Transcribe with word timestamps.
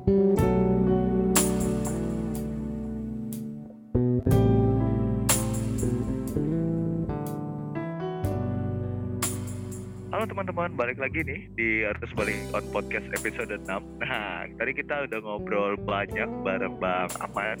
Halo 0.00 0.16
teman-teman, 10.24 10.72
balik 10.72 10.96
lagi 10.96 11.20
nih 11.20 11.52
di 11.52 11.84
Artus 11.84 12.08
Balik 12.16 12.32
on 12.56 12.64
Podcast 12.72 13.12
episode 13.12 13.52
6 13.52 13.68
Nah, 13.68 14.48
tadi 14.56 14.72
kita 14.72 15.04
udah 15.04 15.20
ngobrol 15.20 15.76
banyak 15.76 16.32
bareng 16.48 16.80
Bang 16.80 17.12
Aman 17.20 17.60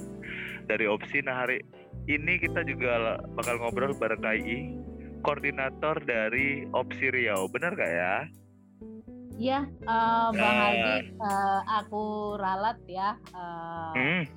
dari 0.64 0.88
Opsi. 0.88 1.20
Nah, 1.20 1.44
hari 1.44 1.60
ini 2.08 2.40
kita 2.40 2.64
juga 2.64 3.20
bakal 3.36 3.60
ngobrol 3.60 3.92
bareng 3.92 4.24
KI 4.24 4.80
Koordinator 5.20 6.00
dari 6.08 6.64
Opsi 6.72 7.12
Riau, 7.12 7.52
bener 7.52 7.76
gak 7.76 7.92
ya? 7.92 8.24
Iya, 9.40 9.64
uh, 9.88 10.28
Bang 10.36 10.56
Nah. 10.60 10.66
Aldi, 10.68 10.96
uh, 11.16 11.60
aku 11.80 12.02
ralat 12.36 12.76
ya. 12.84 13.16
uh, 13.32 13.96
Hmm, 13.96 14.28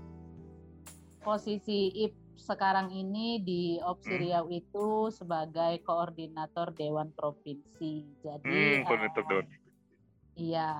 Posisi 1.20 1.91
IP 1.91 2.16
sekarang 2.39 2.88
ini 2.95 3.44
di 3.44 3.84
Opsi 3.84 4.16
Hmm. 4.16 4.21
Riau 4.23 4.45
itu 4.47 5.11
sebagai 5.11 5.84
koordinator 5.84 6.71
Dewan 6.71 7.11
Provinsi. 7.11 8.16
hmm, 8.16 8.23
Jadi, 8.23 8.84
koordinator 8.88 9.23
uh, 9.27 9.44
iya, 10.39 10.71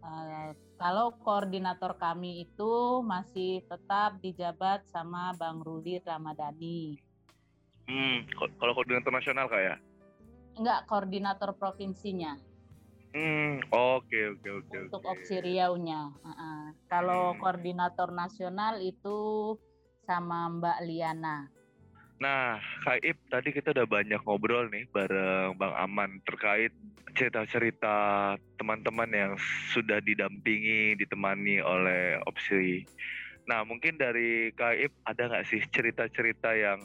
uh, 0.00 0.56
kalau 0.80 1.12
koordinator 1.20 2.00
kami 2.00 2.48
itu 2.48 3.04
masih 3.04 3.60
tetap 3.68 4.16
dijabat 4.24 4.88
sama 4.88 5.36
Bang 5.36 5.60
Rudi 5.60 6.00
Ramadhani. 6.00 6.96
Hmm, 7.84 8.24
kalau 8.56 8.72
koordinator 8.72 9.12
nasional 9.12 9.52
kak 9.52 9.60
ya? 9.60 9.76
Enggak, 10.56 10.88
koordinator 10.88 11.52
provinsinya. 11.60 12.55
Hmm, 13.16 13.64
oke 13.72 14.36
oke 14.36 14.48
oke 14.60 14.76
untuk 14.76 15.00
oke. 15.00 15.12
opsi 15.16 15.40
Riau-nya. 15.40 16.12
Heeh. 16.20 16.76
Kalau 16.84 17.32
Hmm. 17.32 17.40
koordinator 17.40 18.12
nasional 18.12 18.76
itu 18.84 19.56
sama 20.04 20.52
Mbak 20.52 20.78
Liana. 20.84 21.48
Nah, 22.20 22.60
Kak 22.84 23.00
Ip, 23.00 23.16
tadi 23.28 23.56
kita 23.56 23.72
udah 23.72 23.88
banyak 23.88 24.20
ngobrol 24.24 24.68
nih 24.68 24.88
bareng 24.92 25.56
Bang 25.56 25.72
Aman 25.76 26.20
terkait 26.28 26.72
cerita-cerita 27.16 28.36
teman-teman 28.60 29.08
yang 29.08 29.32
sudah 29.72 30.00
didampingi, 30.04 30.96
ditemani 31.00 31.60
oleh 31.64 32.20
Opsi. 32.28 32.84
Nah, 33.48 33.64
mungkin 33.64 33.96
dari 33.96 34.52
Kak 34.52 34.76
Ip 34.76 34.92
ada 35.08 35.22
nggak 35.28 35.46
sih 35.48 35.60
cerita-cerita 35.72 36.52
yang 36.52 36.84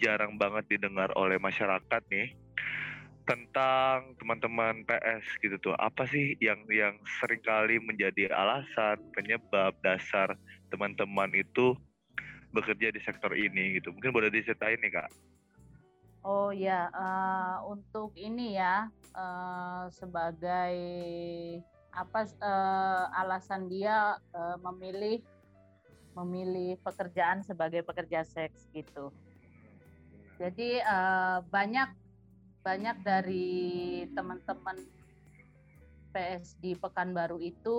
jarang 0.00 0.36
banget 0.36 0.68
didengar 0.68 1.12
oleh 1.16 1.40
masyarakat 1.40 2.02
nih 2.12 2.32
tentang 3.32 4.12
teman-teman 4.20 4.84
PS 4.84 5.24
gitu 5.40 5.56
tuh. 5.56 5.74
Apa 5.80 6.04
sih 6.04 6.36
yang 6.36 6.60
yang 6.68 7.00
sering 7.16 7.40
kali 7.40 7.80
menjadi 7.80 8.28
alasan, 8.28 9.00
penyebab 9.16 9.72
dasar 9.80 10.36
teman-teman 10.68 11.32
itu 11.32 11.72
bekerja 12.52 12.92
di 12.92 13.00
sektor 13.00 13.32
ini 13.32 13.80
gitu. 13.80 13.88
Mungkin 13.96 14.12
boleh 14.12 14.28
diceritain 14.28 14.76
nih 14.84 14.92
kak. 14.92 15.08
Oh 16.22 16.52
ya, 16.52 16.92
eh, 16.92 17.56
untuk 17.72 18.12
ini 18.20 18.60
ya 18.60 18.92
eh, 19.16 19.84
sebagai 19.88 20.76
apa 21.96 22.20
eh, 22.28 23.04
alasan 23.16 23.72
dia 23.72 24.20
eh, 24.36 24.56
memilih 24.60 25.24
memilih 26.12 26.76
pekerjaan 26.84 27.40
sebagai 27.40 27.80
pekerja 27.80 28.28
seks 28.28 28.68
gitu. 28.76 29.08
Jadi 30.36 30.84
eh, 30.84 31.38
banyak 31.48 32.01
banyak 32.62 32.96
dari 33.02 33.50
teman-teman 34.14 34.78
PS 36.14 36.54
di 36.62 36.78
Pekanbaru 36.78 37.42
itu 37.42 37.78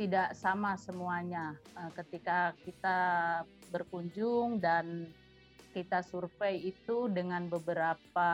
tidak 0.00 0.32
sama 0.32 0.80
semuanya. 0.80 1.60
Eh, 1.76 1.90
Ketika 1.92 2.56
kita 2.64 2.98
berkunjung 3.68 4.56
dan 4.58 5.04
kita 5.70 6.02
survei 6.02 6.72
itu 6.72 7.06
dengan 7.12 7.46
beberapa 7.46 8.30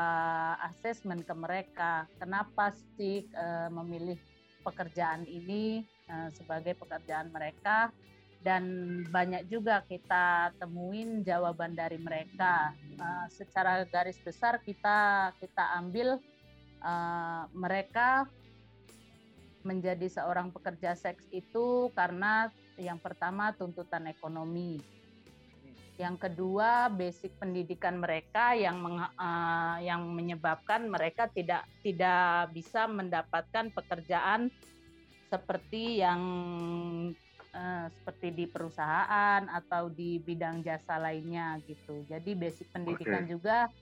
asesmen 0.62 1.20
ke 1.26 1.34
mereka, 1.34 2.06
kenapa 2.22 2.70
sih 2.94 3.26
eh, 3.26 3.68
memilih 3.68 4.16
pekerjaan 4.62 5.26
ini 5.26 5.82
eh, 6.06 6.28
sebagai 6.38 6.78
pekerjaan 6.78 7.34
mereka 7.34 7.90
dan 8.46 8.62
banyak 9.10 9.50
juga 9.50 9.82
kita 9.82 10.54
temuin 10.62 11.26
jawaban 11.26 11.74
dari 11.74 11.98
mereka. 11.98 12.70
Eh, 12.94 13.26
secara 13.34 13.82
garis 13.82 14.22
besar 14.22 14.62
kita 14.62 15.34
kita 15.42 15.74
ambil 15.82 16.22
eh, 16.78 17.42
mereka 17.50 18.30
menjadi 19.66 20.06
seorang 20.06 20.54
pekerja 20.54 20.94
seks 20.94 21.26
itu 21.34 21.90
karena 21.98 22.54
yang 22.78 23.02
pertama 23.02 23.50
tuntutan 23.50 24.06
ekonomi. 24.06 24.78
Yang 25.98 26.28
kedua 26.30 26.86
basic 26.92 27.34
pendidikan 27.42 27.98
mereka 27.98 28.54
yang 28.54 28.78
meng- 28.78 29.10
eh, 29.10 29.76
yang 29.90 30.06
menyebabkan 30.06 30.86
mereka 30.86 31.26
tidak 31.34 31.66
tidak 31.82 32.54
bisa 32.54 32.86
mendapatkan 32.86 33.74
pekerjaan 33.74 34.54
seperti 35.26 35.98
yang 35.98 36.22
eh, 37.56 37.86
seperti 37.90 38.28
di 38.30 38.44
perusahaan 38.44 39.40
atau 39.48 39.88
di 39.88 40.20
bidang 40.20 40.60
jasa 40.60 41.00
lainnya 41.00 41.56
gitu. 41.64 42.04
Jadi 42.04 42.36
basic 42.36 42.68
pendidikan 42.70 43.24
juga 43.24 43.72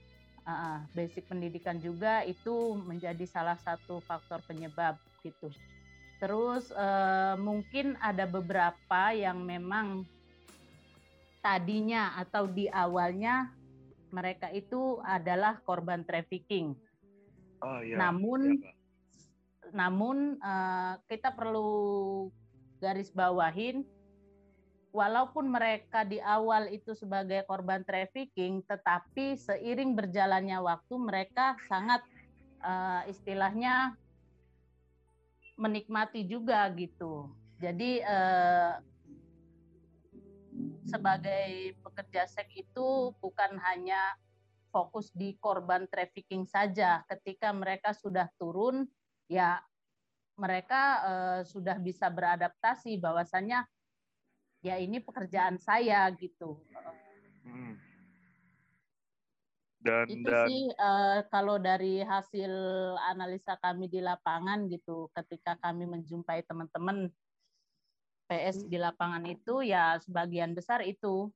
eh, 0.45 0.79
basic 0.95 1.27
pendidikan 1.27 1.77
juga 1.77 2.23
itu 2.23 2.79
menjadi 2.79 3.27
salah 3.27 3.59
satu 3.59 3.99
faktor 4.01 4.39
penyebab 4.47 4.95
gitu. 5.21 5.51
Terus 6.23 6.71
eh, 6.71 7.35
mungkin 7.37 7.99
ada 7.99 8.25
beberapa 8.25 9.11
yang 9.11 9.43
memang 9.43 10.07
tadinya 11.45 12.17
atau 12.17 12.49
di 12.49 12.71
awalnya 12.73 13.53
mereka 14.09 14.49
itu 14.49 15.03
adalah 15.03 15.59
korban 15.61 16.07
trafficking. 16.07 16.73
Oh 17.61 17.83
iya. 17.83 17.99
Namun- 17.99 18.63
Iya. 18.63 18.73
Namun 19.75 20.39
eh, 20.39 20.95
kita 21.11 21.35
perlu 21.35 22.31
garis 22.85 23.09
bawahin 23.09 23.89
walaupun 24.93 25.49
mereka 25.49 26.05
di 26.05 26.21
awal 26.21 26.69
itu 26.69 26.93
sebagai 26.93 27.43
korban 27.49 27.81
trafficking 27.83 28.61
tetapi 28.69 29.41
seiring 29.41 29.97
berjalannya 29.97 30.61
waktu 30.61 30.95
mereka 31.01 31.57
sangat 31.65 32.05
eh, 32.61 33.09
istilahnya 33.09 33.97
menikmati 35.57 36.27
juga 36.27 36.67
gitu. 36.77 37.31
Jadi 37.63 38.03
eh, 38.03 38.73
sebagai 40.87 41.75
pekerja 41.83 42.29
seks 42.29 42.55
itu 42.55 43.15
bukan 43.19 43.59
hanya 43.67 43.99
fokus 44.75 45.11
di 45.15 45.39
korban 45.39 45.87
trafficking 45.87 46.47
saja. 46.47 47.07
Ketika 47.07 47.55
mereka 47.55 47.95
sudah 47.95 48.27
turun, 48.39 48.87
ya 49.31 49.63
mereka 50.35 50.83
eh, 51.07 51.41
sudah 51.47 51.79
bisa 51.79 52.11
beradaptasi 52.11 52.99
bahwasannya 52.99 53.63
ya 54.65 54.77
ini 54.81 54.99
pekerjaan 54.99 55.61
saya 55.61 56.09
gitu. 56.17 56.59
Hmm. 57.45 57.77
Dan 59.85 60.09
Itu 60.09 60.33
dan 60.33 60.49
sih 60.49 60.73
eh, 60.73 61.21
kalau 61.29 61.61
dari 61.61 62.01
hasil 62.01 62.53
analisa 63.05 63.61
kami 63.61 63.93
di 63.93 64.01
lapangan 64.01 64.65
gitu, 64.73 65.13
ketika 65.13 65.61
kami 65.61 65.85
menjumpai 65.85 66.41
teman-teman 66.49 67.13
PS 68.25 68.65
di 68.65 68.81
lapangan 68.81 69.29
itu 69.29 69.61
ya 69.61 70.01
sebagian 70.01 70.57
besar 70.57 70.81
itu 70.81 71.29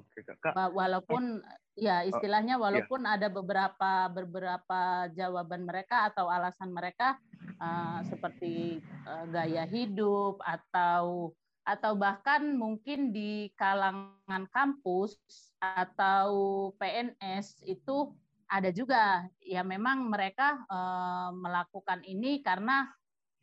oke 0.00 0.18
kak. 0.24 0.36
Kak, 0.40 0.54
Wa- 0.56 0.72
walaupun 0.72 1.44
ya 1.76 2.04
istilahnya 2.04 2.56
iya. 2.56 2.62
walaupun 2.62 3.04
ada 3.08 3.28
beberapa 3.32 4.08
beberapa 4.12 5.08
jawaban 5.12 5.64
mereka 5.64 6.12
atau 6.12 6.28
alasan 6.28 6.72
mereka 6.72 7.16
eh, 7.44 8.00
seperti 8.08 8.80
eh, 8.80 9.24
gaya 9.32 9.64
hidup 9.68 10.40
atau 10.40 11.32
atau 11.62 11.92
bahkan 11.94 12.58
mungkin 12.58 13.14
di 13.14 13.54
kalangan 13.54 14.50
kampus 14.50 15.14
atau 15.62 16.30
PNS 16.74 17.62
itu 17.70 18.10
ada 18.50 18.68
juga 18.74 19.24
ya 19.40 19.64
memang 19.64 20.08
mereka 20.08 20.60
eh, 20.68 21.30
melakukan 21.36 22.04
ini 22.04 22.40
karena 22.40 22.88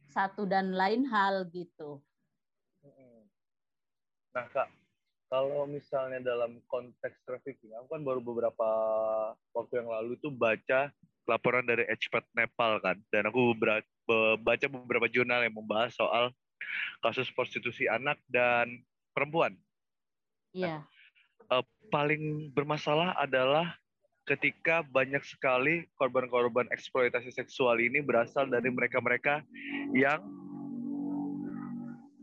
satu 0.09 0.50
dan 0.50 0.73
lain 0.73 1.06
hal 1.06 1.45
gitu. 1.53 2.01
Nah 4.33 4.45
kak, 4.53 4.69
kalau 5.29 5.69
misalnya 5.69 6.17
dalam 6.25 6.57
konteks 6.65 7.21
trafficking, 7.21 7.69
aku 7.77 7.97
kan 7.97 8.01
baru 8.01 8.17
beberapa 8.17 8.69
waktu 9.53 9.85
yang 9.85 9.89
lalu 9.93 10.17
itu 10.17 10.33
baca 10.33 10.89
laporan 11.29 11.61
dari 11.69 11.85
Expat 11.85 12.25
Nepal 12.33 12.81
kan, 12.81 12.97
dan 13.13 13.29
aku 13.29 13.53
baca 14.41 14.65
beberapa 14.65 15.05
jurnal 15.05 15.45
yang 15.45 15.53
membahas 15.53 15.93
soal 15.93 16.33
kasus 17.05 17.29
prostitusi 17.29 17.85
anak 17.85 18.17
dan 18.25 18.81
perempuan. 19.13 19.53
Iya. 20.49 20.81
Paling 21.93 22.49
bermasalah 22.57 23.13
adalah 23.21 23.77
ketika 24.25 24.81
banyak 24.81 25.21
sekali 25.25 25.85
korban-korban 25.97 26.69
eksploitasi 26.73 27.33
seksual 27.33 27.77
ini 27.77 28.01
berasal 28.01 28.49
dari 28.49 28.69
mereka-mereka 28.73 29.45
yang 29.93 30.21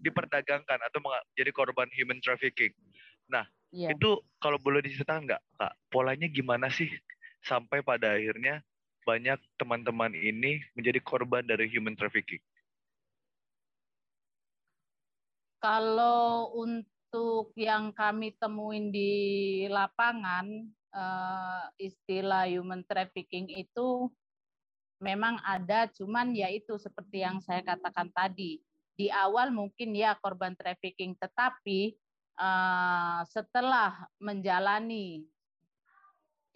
diperdagangkan 0.02 0.78
atau 0.86 1.02
jadi 1.34 1.50
korban 1.50 1.90
human 1.94 2.22
trafficking. 2.22 2.70
Nah, 3.26 3.44
yeah. 3.74 3.90
itu 3.90 4.22
kalau 4.38 4.58
boleh 4.58 4.82
diceritakan 4.82 5.26
nggak, 5.26 5.42
Kak, 5.58 5.74
polanya 5.90 6.26
gimana 6.30 6.70
sih 6.70 6.90
sampai 7.42 7.82
pada 7.82 8.14
akhirnya 8.14 8.62
banyak 9.06 9.38
teman-teman 9.54 10.10
ini 10.18 10.58
menjadi 10.74 10.98
korban 10.98 11.46
dari 11.46 11.70
human 11.70 11.94
trafficking? 11.94 12.42
Kalau 15.62 16.52
untuk 16.58 17.54
yang 17.54 17.94
kami 17.94 18.34
temuin 18.34 18.90
di 18.90 19.14
lapangan, 19.70 20.46
uh, 20.90 21.64
istilah 21.78 22.50
human 22.50 22.82
trafficking 22.82 23.46
itu 23.54 24.10
memang 24.98 25.38
ada, 25.46 25.86
cuman 25.94 26.34
ya 26.34 26.50
itu 26.50 26.74
seperti 26.76 27.22
yang 27.22 27.38
saya 27.44 27.62
katakan 27.62 28.10
tadi. 28.10 28.58
Di 28.96 29.12
awal 29.12 29.52
mungkin 29.52 29.92
ya 29.92 30.16
korban 30.18 30.56
trafficking, 30.56 31.14
tetapi 31.20 31.94
uh, 32.36 33.20
setelah 33.28 34.08
menjalani 34.20 35.24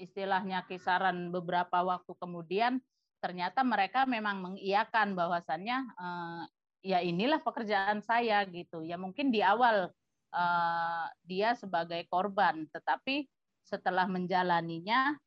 istilahnya 0.01 0.65
kisaran 0.65 1.29
beberapa 1.29 1.85
waktu 1.85 2.13
kemudian, 2.17 2.81
ternyata 3.21 3.61
mereka 3.61 4.09
memang 4.09 4.41
mengiyakan 4.41 5.13
bahwasannya 5.13 5.79
uh, 6.01 6.45
ya 6.81 7.05
inilah 7.05 7.45
pekerjaan 7.45 8.01
saya 8.01 8.41
gitu. 8.49 8.81
Ya 8.81 8.97
mungkin 8.97 9.29
di 9.29 9.45
awal 9.45 9.93
uh, 10.33 11.07
dia 11.29 11.53
sebagai 11.53 12.09
korban, 12.09 12.65
tetapi 12.73 13.29
setelah 13.61 14.09
menjalaninya 14.09 15.21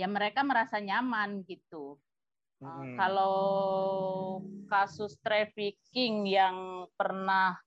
ya 0.00 0.08
mereka 0.08 0.40
merasa 0.40 0.80
nyaman 0.80 1.44
gitu. 1.44 2.00
Hmm. 2.62 2.96
Kalau 2.96 3.36
kasus 4.70 5.18
trafficking 5.20 6.24
yang 6.30 6.88
pernah 6.96 7.58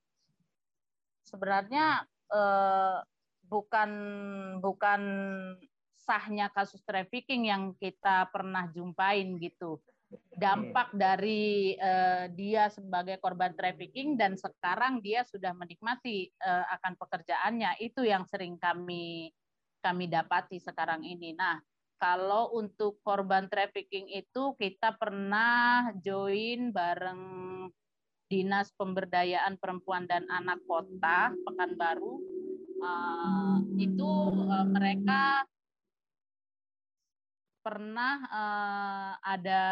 sebenarnya 1.25 2.05
eh, 2.31 2.97
bukan 3.45 3.91
bukan 4.61 5.01
sahnya 5.97 6.53
kasus 6.53 6.85
trafficking 6.85 7.49
yang 7.49 7.73
kita 7.81 8.29
pernah 8.29 8.69
jumpain 8.69 9.41
gitu. 9.41 9.81
Dampak 10.37 10.93
dari 10.93 11.73
eh, 11.75 12.29
dia 12.31 12.69
sebagai 12.69 13.17
korban 13.17 13.57
trafficking 13.57 14.15
dan 14.15 14.37
sekarang 14.37 15.01
dia 15.01 15.25
sudah 15.25 15.51
menikmati 15.57 16.29
eh, 16.29 16.65
akan 16.77 16.93
pekerjaannya 16.95 17.81
itu 17.81 18.05
yang 18.05 18.23
sering 18.29 18.55
kami 18.61 19.33
kami 19.81 20.05
dapati 20.09 20.61
sekarang 20.61 21.05
ini. 21.05 21.33
Nah, 21.33 21.61
kalau 21.95 22.53
untuk 22.53 23.01
korban 23.01 23.47
trafficking 23.49 24.09
itu 24.13 24.53
kita 24.57 24.93
pernah 24.97 25.89
join 26.01 26.69
bareng 26.69 27.23
Dinas 28.25 28.73
Pemberdayaan 28.73 29.61
Perempuan 29.61 30.09
dan 30.09 30.25
Anak 30.29 30.61
Kota 30.65 31.33
Pekanbaru. 31.45 32.21
Uh, 32.75 33.63
itu 33.79 34.11
uh, 34.45 34.67
mereka 34.67 35.47
pernah 37.65 38.21
uh, 38.29 39.11
ada 39.25 39.63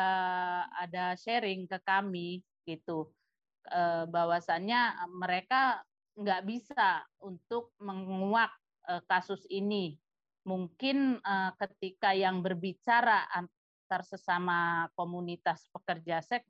ada 0.81 1.13
sharing 1.13 1.69
ke 1.69 1.77
kami 1.85 2.41
gitu 2.65 3.13
uh, 3.69 4.09
bahwasannya 4.09 4.97
mereka 5.13 5.85
nggak 6.17 6.41
bisa 6.41 7.05
untuk 7.21 7.69
menguak 7.77 8.49
uh, 8.89 8.97
kasus 9.05 9.45
ini 9.45 9.93
mungkin 10.41 11.21
uh, 11.21 11.53
ketika 11.61 12.17
yang 12.17 12.41
berbicara 12.41 13.29
antar 13.29 14.01
sesama 14.01 14.89
komunitas 14.97 15.69
pekerja 15.69 16.19
seks 16.25 16.49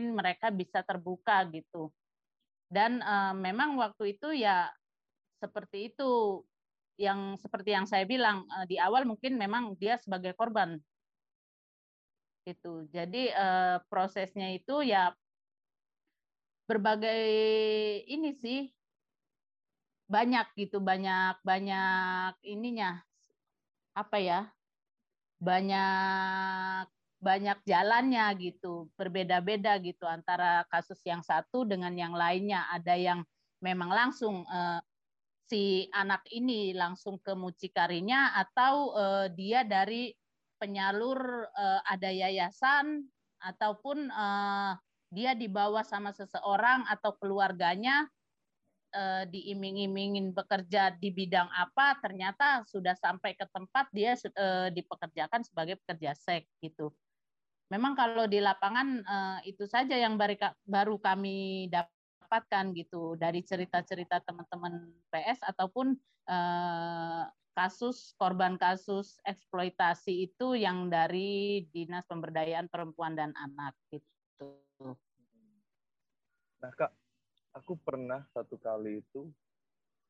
mereka 0.00 0.52
bisa 0.52 0.84
terbuka 0.84 1.46
gitu. 1.52 1.92
Dan 2.66 2.98
uh, 3.00 3.32
memang 3.32 3.78
waktu 3.78 4.18
itu 4.18 4.34
ya 4.34 4.68
seperti 5.38 5.92
itu. 5.94 6.42
Yang 6.96 7.44
seperti 7.44 7.76
yang 7.76 7.84
saya 7.84 8.08
bilang 8.08 8.48
uh, 8.48 8.64
di 8.64 8.80
awal 8.80 9.04
mungkin 9.04 9.36
memang 9.36 9.76
dia 9.76 10.00
sebagai 10.00 10.32
korban. 10.32 10.80
Itu. 12.48 12.88
Jadi 12.88 13.28
uh, 13.36 13.84
prosesnya 13.92 14.48
itu 14.56 14.80
ya 14.80 15.12
berbagai 16.66 17.22
ini 18.08 18.32
sih. 18.40 18.72
Banyak 20.08 20.56
gitu 20.56 20.80
banyak 20.80 21.36
banyak 21.44 22.34
ininya. 22.48 23.02
Apa 23.92 24.16
ya? 24.16 24.40
Banyak 25.36 26.95
banyak 27.16 27.58
jalannya 27.64 28.28
gitu 28.36 28.92
berbeda-beda 28.94 29.80
gitu 29.80 30.04
antara 30.04 30.68
kasus 30.68 31.00
yang 31.02 31.24
satu 31.24 31.64
dengan 31.64 31.96
yang 31.96 32.12
lainnya 32.12 32.68
ada 32.68 32.92
yang 32.92 33.24
memang 33.64 33.88
langsung 33.88 34.44
eh, 34.44 34.80
si 35.46 35.86
anak 35.96 36.26
ini 36.28 36.76
langsung 36.76 37.16
ke 37.22 37.32
mucikarinya 37.32 38.36
atau 38.36 38.92
eh, 38.94 39.26
dia 39.32 39.64
dari 39.64 40.12
penyalur 40.60 41.48
eh, 41.48 41.80
ada 41.88 42.10
yayasan 42.12 43.00
ataupun 43.40 44.12
eh, 44.12 44.72
dia 45.08 45.32
dibawa 45.32 45.86
sama 45.86 46.12
seseorang 46.12 46.84
atau 46.90 47.14
keluarganya 47.16 48.04
uh, 48.96 49.24
diiming-imingin 49.28 50.32
bekerja 50.32 50.94
di 50.96 51.12
bidang 51.12 51.48
apa, 51.52 52.00
ternyata 52.00 52.64
sudah 52.66 52.96
sampai 52.96 53.36
ke 53.36 53.44
tempat 53.52 53.86
dia 53.92 54.16
uh, 54.16 54.68
dipekerjakan 54.72 55.44
sebagai 55.44 55.80
pekerja 55.84 56.16
seks 56.16 56.48
gitu. 56.64 56.90
Memang 57.66 57.98
kalau 57.98 58.30
di 58.30 58.38
lapangan 58.38 59.02
uh, 59.02 59.38
itu 59.42 59.66
saja 59.66 59.98
yang 59.98 60.14
baru 60.64 60.96
kami 61.02 61.66
dapatkan 61.66 62.70
gitu 62.78 63.18
dari 63.18 63.42
cerita-cerita 63.42 64.22
teman-teman 64.22 64.94
PS 65.10 65.42
ataupun 65.42 65.98
uh, 66.30 67.26
kasus 67.56 68.12
korban 68.20 68.60
kasus 68.60 69.18
eksploitasi 69.24 70.30
itu 70.30 70.54
yang 70.54 70.92
dari 70.92 71.64
Dinas 71.72 72.04
Pemberdayaan 72.06 72.68
Perempuan 72.68 73.16
dan 73.16 73.32
Anak 73.34 73.72
gitu. 73.88 74.52
Nah, 76.60 76.72
Kak, 76.76 76.92
aku 77.56 77.80
pernah 77.80 78.22
satu 78.36 78.60
kali 78.60 79.00
itu 79.00 79.26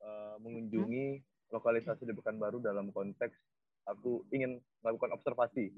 uh, 0.03 0.37
mengunjungi 0.43 1.23
lokalisasi 1.55 2.03
di 2.03 2.13
Pekanbaru 2.13 2.59
dalam 2.59 2.91
konteks 2.91 3.56
aku 3.87 4.27
ingin 4.35 4.59
melakukan 4.83 5.15
observasi 5.15 5.71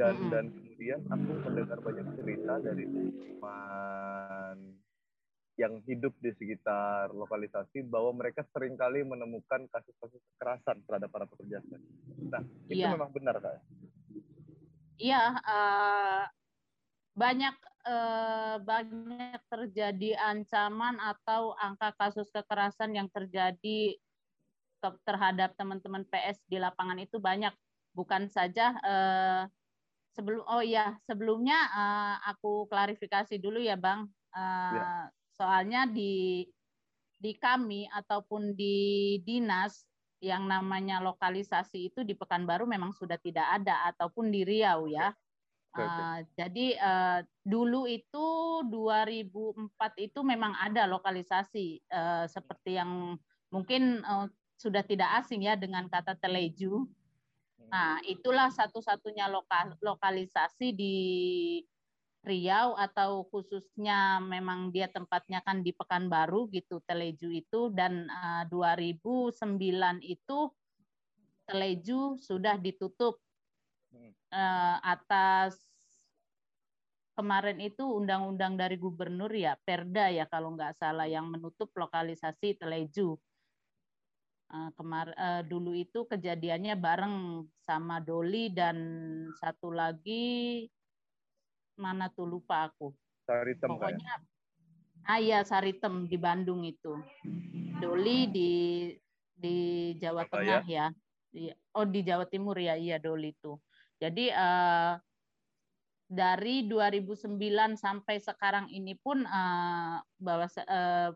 dan 0.00 0.16
hmm. 0.16 0.30
dan 0.32 0.44
kemudian 0.48 1.00
aku 1.12 1.30
mendengar 1.44 1.78
banyak 1.84 2.06
cerita 2.16 2.54
dari 2.64 2.84
teman 2.88 4.58
yang 5.54 5.78
hidup 5.86 6.10
di 6.18 6.34
sekitar 6.34 7.14
lokalisasi 7.14 7.86
bahwa 7.86 8.10
mereka 8.10 8.42
sering 8.50 8.74
kali 8.74 9.06
menemukan 9.06 9.70
kasus-kasus 9.70 10.18
kekerasan 10.34 10.82
terhadap 10.82 11.06
para 11.14 11.30
pekerja 11.30 11.62
seks. 11.62 11.86
Nah, 12.26 12.42
itu 12.66 12.82
ya. 12.82 12.90
memang 12.90 13.14
benar 13.14 13.38
kak? 13.38 13.62
Iya, 14.98 15.38
uh, 15.38 16.26
banyak 17.14 17.54
eh, 17.86 18.56
banyak 18.58 19.40
terjadi 19.46 20.18
ancaman 20.18 20.98
atau 20.98 21.54
angka 21.54 21.94
kasus 21.94 22.26
kekerasan 22.34 22.98
yang 22.98 23.06
terjadi 23.06 23.94
terhadap 25.04 25.56
teman-teman 25.56 26.04
PS 26.08 26.42
di 26.48 26.60
lapangan 26.60 26.98
itu 27.00 27.16
banyak. 27.22 27.52
Bukan 27.94 28.26
saja 28.28 28.74
eh, 28.82 29.42
sebelum 30.14 30.42
oh 30.46 30.62
ya 30.62 30.98
sebelumnya 31.06 31.58
eh, 31.70 32.16
aku 32.34 32.66
klarifikasi 32.68 33.38
dulu 33.38 33.62
ya 33.62 33.78
bang. 33.78 34.04
Eh, 34.34 34.72
ya. 34.76 35.08
soalnya 35.34 35.86
di 35.90 36.46
di 37.18 37.32
kami 37.38 37.88
ataupun 37.88 38.52
di 38.52 39.16
dinas 39.22 39.86
yang 40.24 40.48
namanya 40.48 41.04
lokalisasi 41.04 41.92
itu 41.92 42.00
di 42.00 42.16
Pekanbaru 42.16 42.64
memang 42.64 42.96
sudah 42.96 43.20
tidak 43.20 43.44
ada 43.60 43.88
ataupun 43.92 44.32
di 44.32 44.40
Riau 44.44 44.88
ya. 44.88 45.12
Uh, 45.74 46.22
jadi 46.38 46.78
uh, 46.78 47.18
dulu 47.42 47.90
itu 47.90 48.26
2004 48.70 49.74
itu 50.06 50.22
memang 50.22 50.54
ada 50.54 50.86
lokalisasi 50.86 51.82
uh, 51.90 52.30
seperti 52.30 52.78
yang 52.78 53.18
mungkin 53.50 54.06
uh, 54.06 54.30
sudah 54.56 54.82
tidak 54.86 55.10
asing 55.22 55.44
ya 55.44 55.58
dengan 55.58 55.86
kata 55.90 56.16
teleju. 56.18 56.86
Nah, 57.68 57.98
itulah 58.06 58.52
satu-satunya 58.54 59.26
loka 59.26 59.74
lokalisasi 59.82 60.70
di 60.76 60.96
Riau 62.24 62.72
atau 62.80 63.28
khususnya 63.28 64.16
memang 64.16 64.72
dia 64.72 64.88
tempatnya 64.88 65.44
kan 65.44 65.60
di 65.60 65.76
Pekanbaru 65.76 66.48
gitu 66.56 66.80
Teleju 66.88 67.28
itu 67.28 67.68
dan 67.68 68.08
uh, 68.08 68.48
2009 68.48 69.36
itu 70.00 70.38
Teleju 71.44 72.16
sudah 72.16 72.56
ditutup 72.56 73.20
uh, 74.32 74.76
atas 74.80 75.60
kemarin 77.12 77.60
itu 77.60 77.84
undang-undang 77.84 78.56
dari 78.56 78.80
gubernur 78.80 79.28
ya 79.28 79.60
Perda 79.60 80.08
ya 80.08 80.24
kalau 80.24 80.56
nggak 80.56 80.80
salah 80.80 81.04
yang 81.04 81.28
menutup 81.28 81.68
lokalisasi 81.76 82.56
Teleju. 82.56 83.20
Uh, 84.54 84.70
kemar 84.78 85.10
uh, 85.18 85.42
dulu 85.42 85.74
itu 85.74 86.06
kejadiannya 86.06 86.78
bareng 86.78 87.42
sama 87.58 87.98
Doli 87.98 88.54
dan 88.54 88.78
satu 89.42 89.74
lagi 89.74 90.62
mana 91.74 92.06
tuh 92.14 92.30
lupa 92.30 92.70
aku. 92.70 92.94
Saritem, 93.26 93.74
Pokoknya 93.74 94.14
Ah 95.04 95.20
iya 95.20 95.44
Saritem 95.44 96.08
di 96.08 96.16
Bandung 96.16 96.64
itu. 96.64 96.96
Doli 97.76 98.30
di 98.32 98.52
di 99.36 99.56
Jawa 100.00 100.24
Tengah 100.24 100.64
ya. 100.64 100.88
Oh 101.76 101.84
di 101.84 102.00
Jawa 102.00 102.24
Timur 102.24 102.56
ya 102.56 102.78
iya 102.78 102.96
Doli 102.96 103.34
itu. 103.34 103.58
Jadi 104.00 104.32
uh, 104.32 104.96
dari 106.08 106.64
2009 106.70 107.36
sampai 107.76 108.16
sekarang 108.16 108.72
ini 108.72 108.96
pun 108.96 109.28
uh, 109.28 110.00
bahwa 110.16 110.46
uh, 110.48 111.10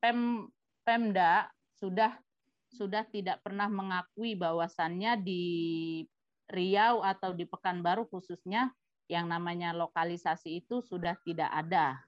Pem 0.00 0.48
Pemda 0.82 1.52
sudah 1.82 2.14
sudah 2.70 3.02
tidak 3.10 3.42
pernah 3.42 3.66
mengakui 3.66 4.38
bahwasannya 4.38 5.18
di 5.18 5.42
Riau 6.46 7.02
atau 7.02 7.34
di 7.34 7.42
Pekanbaru 7.42 8.06
khususnya 8.06 8.70
yang 9.10 9.26
namanya 9.26 9.74
lokalisasi 9.74 10.64
itu 10.64 10.80
sudah 10.80 11.18
tidak 11.26 11.50
ada. 11.50 12.00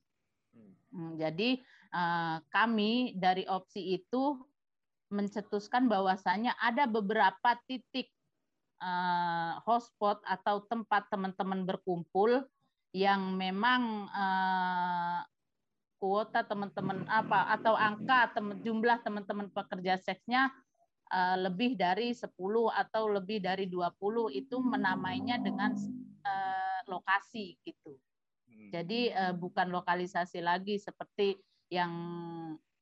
Hmm, 0.95 1.19
jadi 1.19 1.59
eh, 1.91 2.37
kami 2.49 3.19
dari 3.19 3.45
opsi 3.51 3.99
itu 3.99 4.39
mencetuskan 5.13 5.91
bahwasanya 5.91 6.57
ada 6.57 6.89
beberapa 6.89 7.59
titik 7.69 8.09
eh, 8.81 9.53
hotspot 9.67 10.23
atau 10.25 10.65
tempat 10.71 11.11
teman-teman 11.13 11.67
berkumpul 11.69 12.47
yang 12.95 13.37
memang 13.37 14.07
eh, 14.09 15.21
kuota 16.05 16.45
teman-teman 16.45 17.09
apa 17.09 17.49
atau 17.57 17.73
angka 17.73 18.37
teman, 18.37 18.61
jumlah 18.61 19.01
teman-teman 19.01 19.49
pekerja 19.49 19.97
seksnya 19.97 20.53
lebih 21.39 21.79
dari 21.79 22.11
10 22.11 22.27
atau 22.75 23.07
lebih 23.07 23.39
dari 23.39 23.71
20 23.71 24.35
itu 24.35 24.57
menamainya 24.59 25.39
dengan 25.39 25.71
lokasi 26.91 27.55
gitu. 27.63 27.97
Jadi 28.75 29.15
uh, 29.15 29.35
bukan 29.35 29.71
lokalisasi 29.71 30.43
lagi 30.43 30.83
seperti 30.83 31.39
yang 31.71 31.95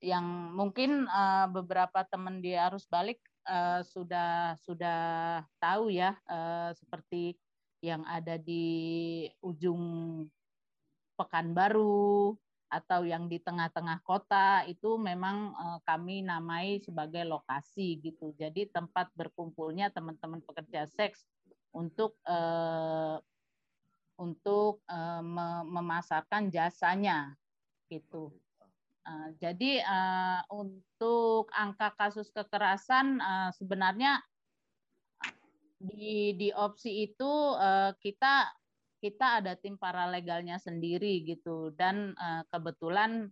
yang 0.03 0.51
mungkin 0.57 1.07
uh, 1.07 1.47
beberapa 1.53 2.03
teman 2.09 2.43
di 2.43 2.59
arus 2.59 2.91
balik 2.91 3.23
uh, 3.47 3.85
sudah 3.87 4.59
sudah 4.59 5.01
tahu 5.63 5.95
ya 5.95 6.19
uh, 6.27 6.75
seperti 6.75 7.39
yang 7.85 8.03
ada 8.07 8.39
di 8.39 9.27
ujung 9.45 10.25
Pekanbaru 11.13 12.35
atau 12.73 13.05
yang 13.05 13.29
di 13.29 13.37
tengah-tengah 13.37 14.01
kota 14.01 14.65
itu 14.65 14.97
memang 14.97 15.53
uh, 15.53 15.79
kami 15.85 16.25
namai 16.25 16.81
sebagai 16.81 17.29
lokasi 17.29 18.01
gitu. 18.01 18.33
Jadi 18.41 18.73
tempat 18.73 19.13
berkumpulnya 19.13 19.93
teman-teman 19.93 20.41
pekerja 20.41 20.89
seks 20.89 21.29
untuk 21.77 22.17
uh, 22.25 23.21
untuk 24.17 24.81
uh, 24.89 25.21
memasarkan 25.69 26.49
jasanya 26.49 27.37
gitu. 27.93 28.33
Uh, 29.05 29.35
jadi 29.37 29.85
uh, 29.85 30.41
untuk 30.49 31.53
angka 31.53 31.93
kasus 31.99 32.33
kekerasan 32.33 33.21
uh, 33.21 33.51
sebenarnya 33.53 34.25
di 35.83 36.39
di 36.39 36.49
opsi 36.55 37.11
itu 37.11 37.33
uh, 37.59 37.91
kita 37.99 38.62
kita 39.03 39.43
ada 39.43 39.59
tim 39.59 39.75
paralegalnya 39.75 40.63
sendiri 40.63 41.27
gitu. 41.27 41.75
Dan 41.75 42.15
uh, 42.15 42.47
kebetulan 42.55 43.27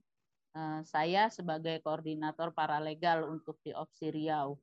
uh, 0.59 0.83
saya 0.83 1.31
sebagai 1.31 1.79
koordinator 1.87 2.51
paralegal 2.51 3.31
untuk 3.31 3.63
di 3.63 3.71
opsi 3.71 4.11
Riau. 4.11 4.59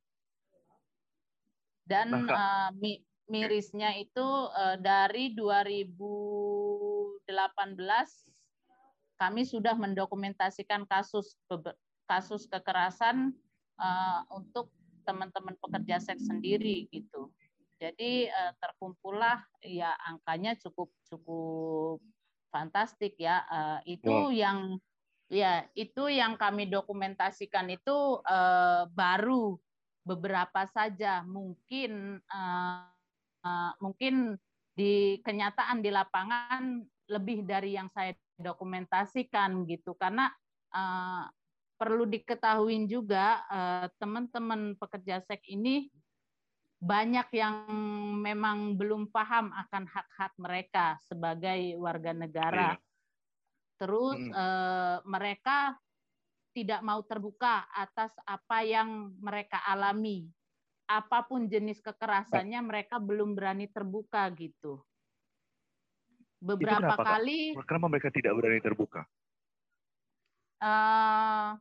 Dan 1.87 2.27
uh, 2.27 2.75
mi, 2.75 2.99
mirisnya 3.31 3.95
itu 3.95 4.27
uh, 4.51 4.75
dari 4.75 5.31
2018 5.31 7.23
kami 9.17 9.41
sudah 9.47 9.73
mendokumentasikan 9.79 10.85
kasus 10.85 11.39
kasus 12.05 12.45
kekerasan 12.51 13.33
uh, 13.79 14.21
untuk 14.35 14.69
teman-teman 15.07 15.55
pekerja 15.63 16.03
seks 16.03 16.27
sendiri 16.27 16.91
gitu. 16.91 17.31
Jadi 17.77 18.25
uh, 18.27 18.53
terkumpullah 18.57 19.41
ya 19.61 19.93
angkanya 20.09 20.57
cukup 20.57 20.89
cukup 21.05 22.01
fantastik 22.49 23.13
ya. 23.21 23.45
Uh, 23.47 23.79
itu 23.85 24.33
ya. 24.33 24.49
yang 24.49 24.59
ya 25.27 25.53
itu 25.77 26.09
yang 26.09 26.39
kami 26.39 26.65
dokumentasikan 26.67 27.69
itu 27.69 28.21
uh, 28.25 28.89
baru 28.91 29.59
beberapa 30.07 30.63
saja 30.71 31.21
mungkin 31.27 32.23
uh, 32.31 32.87
Eh, 33.47 33.71
mungkin 33.79 34.35
di 34.77 35.17
kenyataan 35.25 35.81
di 35.81 35.89
lapangan 35.89 36.83
lebih 37.09 37.47
dari 37.47 37.73
yang 37.79 37.89
saya 37.95 38.13
dokumentasikan 38.37 39.65
gitu 39.65 39.97
karena 39.97 40.29
uh, 40.75 41.25
perlu 41.79 42.05
diketahui 42.05 42.85
juga 42.85 43.41
teman 43.97 44.29
teman-teman 44.29 44.61
pekerja 44.77 45.23
seks 45.25 45.45
ini 45.49 45.89
banyak 46.77 47.27
yang 47.33 47.55
memang 48.21 48.77
belum 48.77 49.09
paham 49.09 49.49
akan 49.49 49.83
hak-hak 49.89 50.33
mereka 50.37 50.85
sebagai 51.01 51.73
warga 51.81 52.13
negara. 52.13 52.77
Iya. 52.77 52.85
Terus 53.77 54.19
hmm. 54.21 54.33
uh, 54.33 54.97
mereka 55.05 55.77
tidak 56.53 56.81
mau 56.81 57.01
terbuka 57.05 57.69
atas 57.69 58.13
apa 58.25 58.65
yang 58.65 59.13
mereka 59.21 59.61
alami 59.61 60.25
apa 60.87 61.19
pun 61.27 61.45
jenis 61.51 61.83
kekerasannya 61.83 62.63
mereka 62.63 62.95
belum 62.97 63.35
berani 63.35 63.67
terbuka 63.67 64.23
gitu. 64.33 64.79
Beberapa 66.39 66.95
kenapa, 66.95 67.03
kali. 67.03 67.53
Kenapa 67.67 67.87
mereka 67.91 68.09
tidak 68.09 68.33
berani 68.39 68.61
terbuka? 68.63 69.03
Uh, 70.57 71.59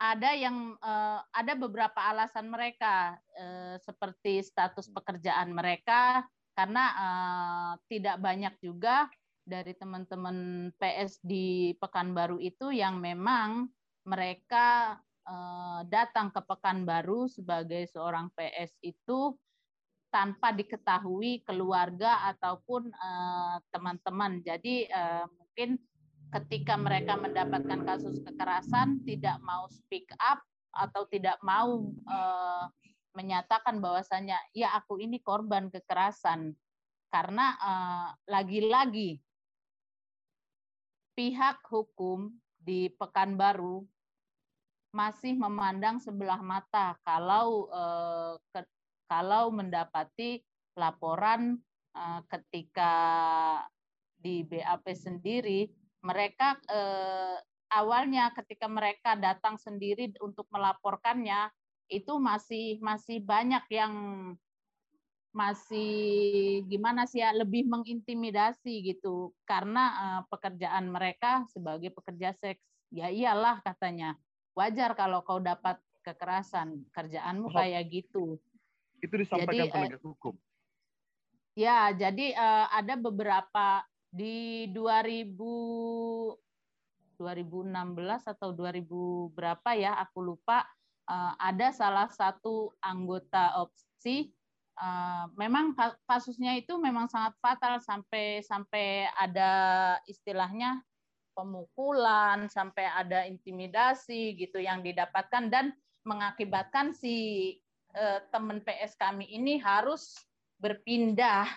ada 0.00 0.32
yang 0.32 0.80
uh, 0.80 1.20
ada 1.28 1.52
beberapa 1.52 2.00
alasan 2.00 2.48
mereka 2.48 3.20
uh, 3.36 3.76
seperti 3.84 4.40
status 4.40 4.88
pekerjaan 4.88 5.52
mereka 5.52 6.24
karena 6.56 6.84
uh, 6.96 7.72
tidak 7.92 8.16
banyak 8.16 8.56
juga 8.64 9.12
dari 9.44 9.76
teman-teman 9.76 10.70
PS 10.80 11.20
di 11.20 11.76
Pekanbaru 11.76 12.40
itu 12.40 12.72
yang 12.72 12.96
memang 12.96 13.68
mereka 14.08 14.96
Eh, 15.30 15.80
datang 15.86 16.32
ke 16.34 16.42
Pekanbaru 16.42 17.30
sebagai 17.30 17.86
seorang 17.92 18.32
PS 18.34 18.74
itu 18.82 19.36
tanpa 20.10 20.50
diketahui 20.50 21.46
keluarga 21.46 22.26
ataupun 22.34 22.90
teman-teman. 23.70 24.42
Jadi 24.42 24.90
eh, 24.90 25.24
mungkin 25.30 25.78
ketika 26.30 26.78
mereka 26.78 27.18
mendapatkan 27.18 27.82
kasus 27.82 28.22
kekerasan 28.22 29.02
tidak 29.02 29.38
mau 29.42 29.66
speak 29.70 30.06
up 30.22 30.38
atau 30.70 31.02
tidak 31.10 31.34
mau 31.42 31.90
menyatakan 33.18 33.82
bahwasanya 33.82 34.38
ya 34.54 34.70
aku 34.78 35.02
ini 35.02 35.18
korban 35.18 35.66
kekerasan. 35.66 36.54
Karena 37.10 37.58
lagi-lagi 38.30 39.18
pihak 41.18 41.60
hukum 41.66 42.30
di 42.56 42.88
Pekanbaru 42.94 43.84
masih 44.90 45.38
memandang 45.38 46.02
sebelah 46.02 46.42
mata 46.42 46.98
kalau 47.06 47.70
eh, 47.70 48.64
kalau 49.06 49.54
mendapati 49.54 50.42
laporan 50.74 51.60
eh, 51.94 52.20
ketika 52.26 52.94
di 54.20 54.44
BAP 54.44 54.84
sendiri 54.92 55.70
mereka 56.00 56.56
eh, 56.68 57.38
awalnya 57.70 58.34
ketika 58.34 58.66
mereka 58.66 59.14
datang 59.14 59.56
sendiri 59.56 60.10
untuk 60.18 60.50
melaporkannya 60.50 61.48
itu 61.90 62.18
masih 62.18 62.78
masih 62.82 63.22
banyak 63.22 63.62
yang 63.70 63.94
masih 65.30 66.62
gimana 66.66 67.06
sih 67.06 67.22
ya 67.22 67.30
lebih 67.30 67.66
mengintimidasi 67.66 68.82
gitu. 68.82 69.30
Karena 69.46 69.84
uh, 69.94 70.20
pekerjaan 70.26 70.90
mereka 70.90 71.46
sebagai 71.50 71.94
pekerja 71.94 72.34
seks 72.34 72.62
ya 72.90 73.06
iyalah 73.06 73.62
katanya 73.62 74.18
wajar 74.58 74.98
kalau 74.98 75.22
kau 75.22 75.38
dapat 75.38 75.78
kekerasan. 76.02 76.82
Kerjaanmu 76.90 77.50
kayak 77.54 77.86
gitu. 77.90 78.38
itu 79.00 79.14
disampaikan 79.16 79.64
jadi, 79.64 79.72
penegak 79.72 80.04
hukum. 80.04 80.36
ya 81.56 81.88
jadi 81.96 82.36
uh, 82.36 82.68
ada 82.68 83.00
beberapa 83.00 83.80
di 84.10 84.66
2000 84.74 85.30
2016 87.20 88.32
atau 88.32 88.50
2000 88.56 89.36
berapa 89.36 89.70
ya 89.76 89.94
aku 90.02 90.24
lupa 90.24 90.66
uh, 91.06 91.34
ada 91.36 91.70
salah 91.70 92.08
satu 92.10 92.74
anggota 92.80 93.60
opsi 93.60 94.32
uh, 94.80 95.28
memang 95.36 95.76
kasusnya 96.08 96.56
itu 96.56 96.80
memang 96.80 97.06
sangat 97.06 97.36
fatal 97.38 97.78
sampai 97.84 98.40
sampai 98.42 99.06
ada 99.14 99.52
istilahnya 100.08 100.80
pemukulan 101.34 102.50
sampai 102.50 102.84
ada 102.84 103.24
intimidasi 103.24 104.36
gitu 104.36 104.58
yang 104.60 104.82
didapatkan 104.84 105.48
dan 105.48 105.72
mengakibatkan 106.04 106.92
si 106.92 107.56
eh, 107.96 108.18
teman 108.32 108.60
PS 108.60 108.96
kami 108.96 109.28
ini 109.30 109.56
harus 109.60 110.16
berpindah 110.60 111.48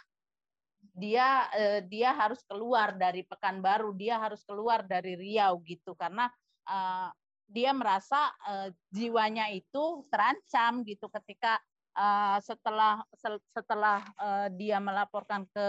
dia 0.94 1.50
uh, 1.50 1.82
dia 1.90 2.14
harus 2.14 2.40
keluar 2.46 2.94
dari 2.94 3.26
Pekanbaru, 3.26 3.98
dia 3.98 4.22
harus 4.22 4.46
keluar 4.46 4.86
dari 4.86 5.18
Riau 5.18 5.58
gitu 5.66 5.98
karena 5.98 6.30
uh, 6.70 7.10
dia 7.50 7.74
merasa 7.74 8.32
uh, 8.48 8.70
jiwanya 8.94 9.50
itu 9.52 10.06
terancam 10.08 10.86
gitu 10.86 11.10
ketika 11.10 11.60
uh, 11.98 12.38
setelah 12.42 13.02
setelah 13.54 14.00
uh, 14.18 14.48
dia 14.54 14.78
melaporkan 14.78 15.50
ke 15.50 15.68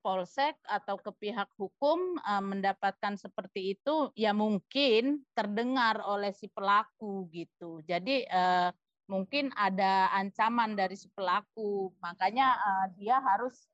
polsek 0.00 0.56
atau 0.64 0.96
ke 0.96 1.12
pihak 1.20 1.48
hukum 1.60 2.16
uh, 2.24 2.40
mendapatkan 2.40 3.20
seperti 3.20 3.76
itu 3.76 4.08
ya 4.16 4.32
mungkin 4.32 5.24
terdengar 5.36 6.00
oleh 6.00 6.32
si 6.32 6.48
pelaku 6.48 7.28
gitu. 7.28 7.84
Jadi 7.84 8.24
uh, 8.32 8.72
mungkin 9.12 9.52
ada 9.58 10.08
ancaman 10.16 10.72
dari 10.72 10.96
si 10.96 11.10
pelaku, 11.12 11.92
makanya 12.00 12.56
uh, 12.56 12.86
dia 12.96 13.20
harus 13.20 13.69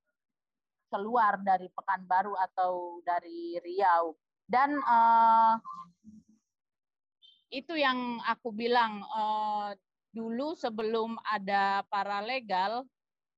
keluar 0.91 1.39
dari 1.43 1.69
Pekanbaru 1.73 2.35
atau 2.39 3.03
dari 3.03 3.59
Riau. 3.63 4.15
Dan 4.47 4.79
uh, 4.79 5.59
itu 7.51 7.75
yang 7.75 8.23
aku 8.27 8.55
bilang 8.55 9.03
uh, 9.11 9.75
dulu 10.15 10.55
sebelum 10.55 11.19
ada 11.27 11.83
paralegal 11.91 12.87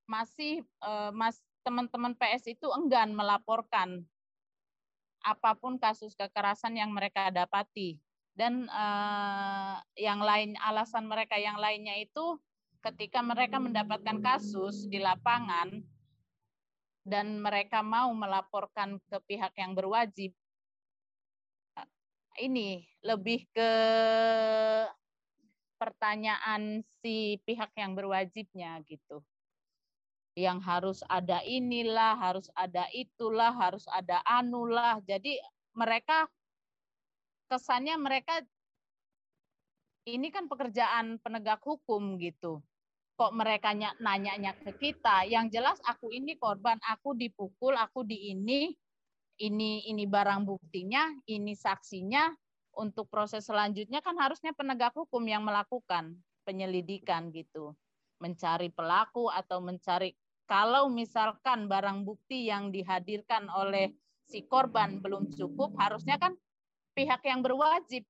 masih 0.09 0.65
uh, 0.81 1.13
mas 1.13 1.41
teman-teman 1.67 2.17
PS 2.17 2.57
itu 2.57 2.65
enggan 2.73 3.13
melaporkan 3.13 4.01
apa 5.21 5.53
pun 5.59 5.77
kasus 5.77 6.17
kekerasan 6.17 6.79
yang 6.79 6.89
mereka 6.95 7.29
dapati 7.29 8.01
dan 8.33 8.71
uh, 8.71 9.83
yang 9.99 10.23
lain 10.23 10.55
alasan 10.63 11.05
mereka 11.11 11.37
yang 11.37 11.59
lainnya 11.59 11.99
itu 11.99 12.39
ketika 12.81 13.21
mereka 13.21 13.59
mendapatkan 13.59 14.23
kasus 14.23 14.87
di 14.87 15.03
lapangan 15.03 15.83
dan 17.09 17.41
mereka 17.41 17.81
mau 17.81 18.13
melaporkan 18.13 19.01
ke 19.09 19.17
pihak 19.25 19.57
yang 19.57 19.73
berwajib 19.73 20.37
ini 22.39 22.87
lebih 23.03 23.49
ke 23.51 23.71
pertanyaan 25.81 26.87
si 27.03 27.41
pihak 27.43 27.75
yang 27.75 27.99
berwajibnya 27.99 28.79
gitu 28.87 29.23
yang 30.39 30.63
harus 30.63 31.03
ada 31.11 31.43
inilah, 31.43 32.15
harus 32.15 32.47
ada 32.55 32.87
itulah, 32.95 33.51
harus 33.51 33.83
ada 33.91 34.23
anulah. 34.23 35.03
Jadi 35.03 35.35
mereka 35.75 36.31
kesannya 37.51 37.99
mereka 37.99 38.39
ini 40.07 40.31
kan 40.31 40.47
pekerjaan 40.47 41.19
penegak 41.19 41.59
hukum 41.67 42.23
gitu. 42.23 42.63
Kok 43.19 43.35
mereka 43.35 43.75
nanya-nya 43.75 44.55
ke 44.63 44.79
kita? 44.79 45.27
Yang 45.27 45.59
jelas 45.59 45.79
aku 45.83 46.15
ini 46.15 46.39
korban, 46.39 46.79
aku 46.87 47.19
dipukul, 47.19 47.75
aku 47.75 48.07
di 48.07 48.31
ini, 48.31 48.71
ini 49.43 49.91
ini 49.91 50.05
barang 50.07 50.47
buktinya, 50.47 51.11
ini 51.27 51.59
saksinya. 51.59 52.31
Untuk 52.79 53.11
proses 53.11 53.43
selanjutnya 53.43 53.99
kan 53.99 54.15
harusnya 54.23 54.55
penegak 54.55 54.95
hukum 54.95 55.27
yang 55.27 55.43
melakukan 55.43 56.15
penyelidikan 56.47 57.35
gitu 57.35 57.75
mencari 58.23 58.71
pelaku 58.71 59.31
atau 59.31 59.63
mencari 59.63 60.15
kalau 60.49 60.89
misalkan 60.89 61.69
barang 61.69 62.09
bukti 62.09 62.49
yang 62.49 62.73
dihadirkan 62.73 63.53
oleh 63.53 63.93
si 64.25 64.45
korban 64.49 65.01
belum 65.01 65.29
cukup, 65.33 65.77
harusnya 65.77 66.17
kan 66.17 66.33
pihak 66.97 67.21
yang 67.25 67.45
berwajib 67.45 68.05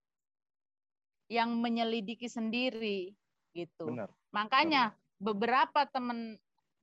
yang 1.28 1.50
menyelidiki 1.58 2.30
sendiri 2.30 3.12
gitu. 3.52 3.90
Benar. 3.90 4.10
Makanya 4.32 4.92
beberapa 5.18 5.88
teman 5.88 6.36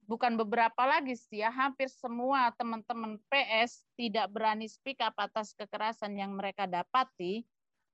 bukan 0.06 0.38
beberapa 0.38 0.86
lagi 0.86 1.18
sih 1.18 1.42
ya, 1.42 1.50
hampir 1.50 1.90
semua 1.90 2.54
teman-teman 2.54 3.18
PS 3.30 3.86
tidak 3.98 4.30
berani 4.30 4.70
speak 4.70 5.02
up 5.02 5.18
atas 5.18 5.54
kekerasan 5.58 6.18
yang 6.18 6.34
mereka 6.34 6.70
dapati 6.70 7.46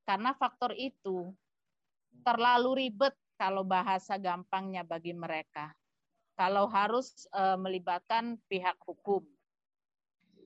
karena 0.04 0.36
faktor 0.36 0.76
itu. 0.76 1.32
Terlalu 2.22 2.86
ribet 2.88 3.16
kalau 3.40 3.64
bahasa 3.66 4.20
gampangnya 4.20 4.86
bagi 4.86 5.16
mereka. 5.16 5.72
Kalau 6.36 6.68
harus 6.70 7.26
uh, 7.34 7.58
melibatkan 7.58 8.38
pihak 8.46 8.78
hukum. 8.84 9.24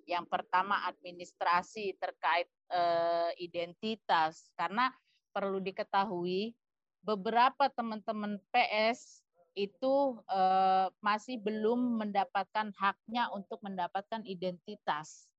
Yang 0.05 0.29
pertama 0.29 0.85
administrasi 0.85 1.97
terkait 1.97 2.47
uh, 2.69 3.33
identitas. 3.41 4.53
Karena 4.53 4.93
perlu 5.33 5.59
diketahui 5.59 6.55
beberapa 7.05 7.69
teman-teman 7.69 8.41
PS 8.49 9.21
itu 9.55 10.19
uh, 10.27 10.91
masih 10.99 11.39
belum 11.39 12.01
mendapatkan 12.01 12.75
haknya 12.75 13.31
untuk 13.31 13.63
mendapatkan 13.63 14.25
identitas. 14.27 15.29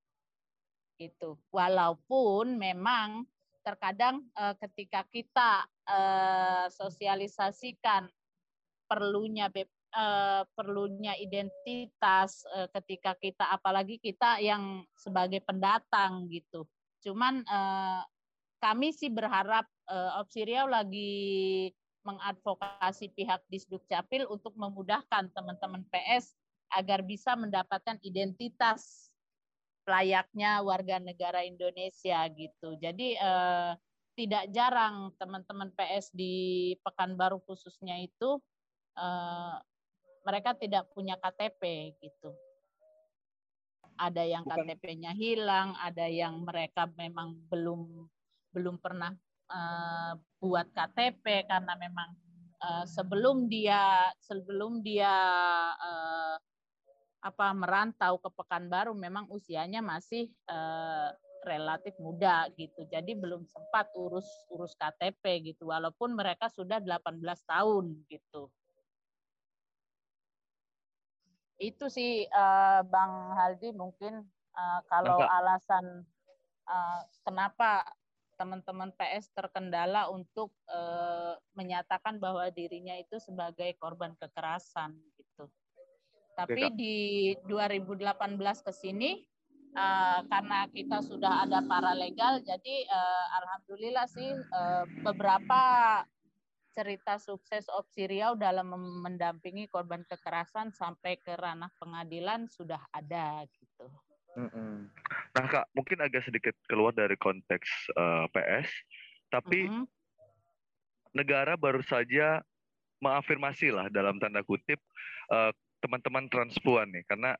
Itu. 0.96 1.36
Walaupun 1.52 2.56
memang 2.56 3.28
terkadang 3.60 4.24
uh, 4.38 4.56
ketika 4.56 5.04
kita 5.10 5.68
uh, 5.90 6.70
sosialisasikan 6.70 8.08
perlunya 8.86 9.50
perlunya 10.52 11.16
identitas 11.16 12.44
ketika 12.76 13.16
kita 13.16 13.48
apalagi 13.48 13.96
kita 13.96 14.36
yang 14.44 14.84
sebagai 14.92 15.40
pendatang 15.40 16.28
gitu. 16.28 16.68
Cuman 17.00 17.40
kami 18.62 18.92
sih 18.92 19.12
berharap 19.12 19.68
uh, 19.88 20.20
Opsi 20.20 20.48
Riau 20.48 20.66
lagi 20.66 21.70
mengadvokasi 22.06 23.10
pihak 23.18 23.42
Disduk 23.50 23.82
Capil 23.90 24.30
untuk 24.30 24.54
memudahkan 24.54 25.34
teman-teman 25.34 25.82
PS 25.90 26.38
agar 26.70 27.02
bisa 27.02 27.34
mendapatkan 27.34 27.98
identitas 28.06 29.10
layaknya 29.86 30.62
warga 30.62 31.02
negara 31.02 31.42
Indonesia 31.42 32.26
gitu. 32.34 32.78
Jadi 32.78 33.18
eh, 33.18 33.72
tidak 34.18 34.50
jarang 34.50 35.14
teman-teman 35.18 35.70
PS 35.74 36.10
di 36.14 36.74
Pekanbaru 36.82 37.42
khususnya 37.46 37.98
itu 38.02 38.38
eh, 38.98 39.56
mereka 40.26 40.58
tidak 40.58 40.90
punya 40.90 41.14
KTP 41.18 41.94
gitu. 42.02 42.34
Ada 43.96 44.28
yang 44.28 44.44
KTP-nya 44.44 45.16
hilang, 45.16 45.72
ada 45.80 46.04
yang 46.04 46.44
mereka 46.44 46.84
memang 47.00 47.32
belum 47.48 48.04
belum 48.56 48.80
pernah 48.80 49.12
uh, 49.52 50.16
buat 50.40 50.72
KTP 50.72 51.44
karena 51.44 51.76
memang 51.76 52.16
uh, 52.64 52.84
sebelum 52.88 53.52
dia 53.52 54.08
sebelum 54.24 54.80
dia 54.80 55.12
uh, 55.76 56.40
apa 57.20 57.46
merantau 57.52 58.16
ke 58.16 58.32
Pekanbaru 58.32 58.96
memang 58.96 59.28
usianya 59.28 59.84
masih 59.84 60.32
uh, 60.48 61.12
relatif 61.44 61.94
muda 62.00 62.48
gitu. 62.58 62.86
Jadi 62.88 63.14
belum 63.14 63.44
sempat 63.46 63.92
urus 63.94 64.26
urus 64.50 64.74
KTP 64.78 65.54
gitu. 65.54 65.68
Walaupun 65.70 66.16
mereka 66.16 66.48
sudah 66.48 66.82
18 66.82 67.22
tahun 67.46 67.84
gitu. 68.08 68.48
Itu 71.56 71.88
sih 71.88 72.26
uh, 72.30 72.80
Bang 72.86 73.32
Haldi 73.38 73.74
mungkin 73.74 74.22
uh, 74.54 74.80
kalau 74.90 75.18
alasan 75.22 76.04
uh, 76.68 77.00
kenapa 77.24 77.86
teman-teman 78.36 78.92
PS 78.94 79.32
terkendala 79.32 80.12
untuk 80.12 80.52
uh, 80.68 81.34
menyatakan 81.56 82.20
bahwa 82.20 82.46
dirinya 82.52 82.94
itu 82.96 83.16
sebagai 83.18 83.74
korban 83.80 84.12
kekerasan 84.20 84.94
gitu. 85.16 85.48
Tapi 86.36 86.68
Oke, 86.68 86.76
di 86.76 86.96
2018 87.48 88.36
ke 88.60 88.72
sini 88.76 89.24
uh, 89.72 90.20
karena 90.28 90.68
kita 90.68 91.00
sudah 91.00 91.48
ada 91.48 91.64
paralegal 91.64 92.44
jadi 92.44 92.76
uh, 92.92 93.26
alhamdulillah 93.40 94.06
sih 94.08 94.30
uh, 94.52 94.84
beberapa 95.00 95.60
cerita 96.76 97.16
sukses 97.16 97.72
opsi 97.72 98.04
Riau 98.04 98.36
dalam 98.36 98.68
mendampingi 99.00 99.64
korban 99.72 100.04
kekerasan 100.04 100.76
sampai 100.76 101.16
ke 101.16 101.32
ranah 101.32 101.72
pengadilan 101.80 102.44
sudah 102.52 102.84
ada 102.92 103.48
gitu. 103.48 103.88
Nah 104.36 105.44
kak, 105.48 105.66
mungkin 105.72 105.98
agak 106.04 106.28
sedikit 106.28 106.52
keluar 106.68 106.92
dari 106.92 107.16
konteks 107.16 107.92
uh, 107.96 108.24
eh, 108.24 108.26
PS, 108.32 108.68
tapi 109.32 109.66
mm 109.66 109.72
-hmm. 109.72 109.84
negara 111.16 111.56
baru 111.56 111.80
saja 111.80 112.44
mengafirmasi 113.00 113.72
lah 113.72 113.86
dalam 113.92 114.16
tanda 114.20 114.40
kutip 114.44 114.80
eh, 115.32 115.52
teman-teman 115.80 116.28
transpuan 116.28 116.88
nih, 116.92 117.04
karena 117.08 117.36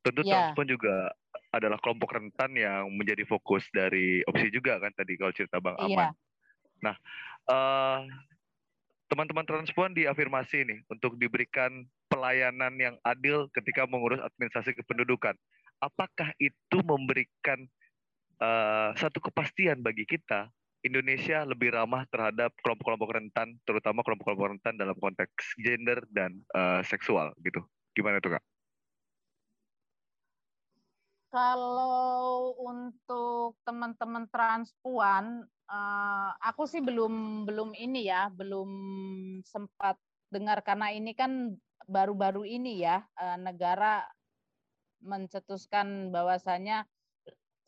tentu 0.00 0.24
yeah. 0.24 0.52
transpuan 0.52 0.68
juga 0.68 1.12
adalah 1.52 1.80
kelompok 1.80 2.16
rentan 2.16 2.52
yang 2.56 2.88
menjadi 2.92 3.24
fokus 3.24 3.64
dari 3.72 4.20
opsi 4.28 4.52
juga 4.52 4.76
kan 4.80 4.92
tadi 4.92 5.16
kalau 5.16 5.32
cerita 5.32 5.60
Bang 5.60 5.76
iya. 5.80 5.84
Aman. 5.84 5.96
Yeah. 5.96 6.12
Nah, 6.78 6.96
uh, 7.50 8.00
teman-teman 9.08 9.48
transpuan 9.48 9.96
diafirmasi 9.96 10.68
nih 10.68 10.80
untuk 10.92 11.16
diberikan 11.16 11.88
pelayanan 12.12 12.76
yang 12.76 12.96
adil 13.02 13.48
ketika 13.52 13.88
mengurus 13.88 14.20
administrasi 14.20 14.76
kependudukan. 14.76 15.34
Apakah 15.78 16.34
itu 16.42 16.78
memberikan 16.82 17.62
uh, 18.42 18.90
satu 18.98 19.22
kepastian 19.22 19.78
bagi 19.82 20.02
kita 20.02 20.50
Indonesia 20.82 21.42
lebih 21.42 21.74
ramah 21.74 22.06
terhadap 22.06 22.54
kelompok-kelompok 22.62 23.10
rentan, 23.10 23.58
terutama 23.66 24.06
kelompok-kelompok 24.06 24.58
rentan 24.58 24.78
dalam 24.78 24.94
konteks 24.94 25.58
gender 25.58 25.98
dan 26.14 26.38
uh, 26.54 26.82
seksual 26.86 27.34
gitu. 27.42 27.58
Gimana 27.98 28.22
tuh 28.22 28.38
kak? 28.38 28.44
Kalau 31.28 32.56
untuk 32.56 33.60
teman-teman 33.66 34.24
transpuan, 34.32 35.44
uh, 35.68 36.30
aku 36.40 36.64
sih 36.64 36.80
belum 36.80 37.44
belum 37.44 37.76
ini 37.76 38.08
ya, 38.08 38.32
belum 38.32 38.70
sempat 39.44 40.00
dengar 40.32 40.64
karena 40.64 40.88
ini 40.94 41.12
kan 41.12 41.52
baru-baru 41.88 42.44
ini 42.48 42.84
ya 42.84 43.04
uh, 43.16 43.36
negara 43.40 44.04
mencetuskan 45.02 46.10
bahwasanya 46.10 46.86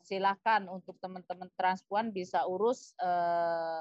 silahkan 0.01 0.65
untuk 0.67 0.97
teman-teman 0.97 1.47
transpuan 1.55 2.09
bisa 2.09 2.43
urus 2.49 2.97
uh, 2.99 3.79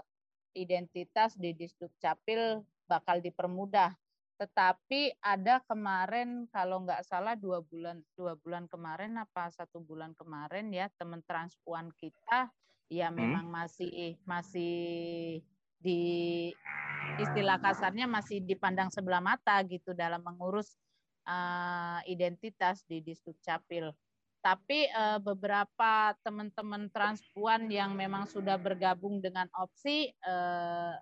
identitas 0.53 1.35
di 1.39 1.57
Disduk 1.57 1.91
Capil 1.99 2.63
bakal 2.87 3.23
dipermudah. 3.25 3.95
Tetapi 4.41 5.21
ada 5.21 5.61
kemarin 5.69 6.49
kalau 6.49 6.85
nggak 6.85 7.05
salah 7.05 7.37
dua 7.37 7.61
bulan 7.61 8.01
dua 8.17 8.37
bulan 8.41 8.65
kemarin 8.69 9.21
apa 9.21 9.53
satu 9.53 9.85
bulan 9.85 10.17
kemarin 10.17 10.73
ya 10.73 10.89
teman 10.97 11.21
transpuan 11.29 11.93
kita 12.01 12.49
ya 12.89 13.13
hmm. 13.13 13.17
memang 13.17 13.47
masih 13.53 14.17
masih 14.25 15.39
di 15.81 16.01
istilah 17.21 17.57
kasarnya 17.61 18.05
masih 18.05 18.45
dipandang 18.45 18.93
sebelah 18.93 19.21
mata 19.25 19.61
gitu 19.65 19.97
dalam 19.97 20.21
mengurus 20.21 20.77
uh, 21.31 22.03
identitas 22.11 22.83
di 22.91 22.99
Disduk 22.99 23.39
Capil. 23.39 23.95
Tapi 24.41 24.89
uh, 24.91 25.21
beberapa 25.23 26.17
teman-teman 26.27 26.91
transpuan 26.91 27.71
yang 27.71 27.95
memang 27.95 28.27
sudah 28.27 28.57
bergabung 28.57 29.21
dengan 29.21 29.47
opsi, 29.55 30.11
uh, 30.25 30.97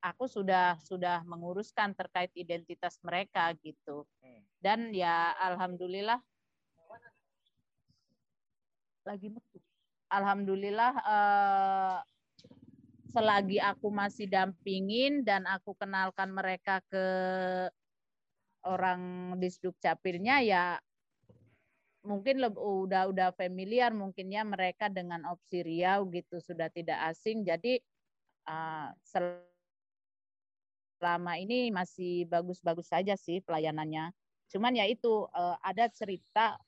aku 0.00 0.30
sudah 0.30 0.78
sudah 0.80 1.26
menguruskan 1.26 1.92
terkait 1.92 2.30
identitas 2.38 2.96
mereka 3.02 3.50
gitu. 3.60 4.06
Hmm. 4.22 4.40
Dan 4.62 4.94
ya 4.94 5.34
alhamdulillah 5.42 6.22
lagi 9.04 9.28
metu. 9.28 9.60
Alhamdulillah 10.08 10.92
uh, 11.04 11.98
selagi 13.10 13.58
aku 13.58 13.90
masih 13.92 14.26
dampingin 14.26 15.22
dan 15.22 15.44
aku 15.50 15.76
kenalkan 15.76 16.30
mereka 16.30 16.80
ke 16.88 17.06
orang 18.64 19.34
di 19.40 19.48
Capirnya 19.80 20.40
ya 20.40 20.64
mungkin 22.04 22.36
lebih, 22.40 22.60
udah 22.60 23.08
udah 23.08 23.28
familiar 23.32 23.92
mungkin 23.96 24.28
ya 24.28 24.44
mereka 24.44 24.92
dengan 24.92 25.24
opsi 25.28 25.64
Riau 25.64 26.04
gitu 26.12 26.36
sudah 26.40 26.68
tidak 26.68 27.00
asing. 27.08 27.44
Jadi 27.44 27.80
uh, 28.48 28.92
selama 31.00 31.36
ini 31.40 31.72
masih 31.72 32.28
bagus-bagus 32.28 32.92
saja 32.92 33.16
sih 33.16 33.40
pelayanannya. 33.40 34.12
Cuman 34.52 34.76
ya 34.76 34.84
itu 34.84 35.28
uh, 35.32 35.56
ada 35.64 35.88
cerita 35.88 36.60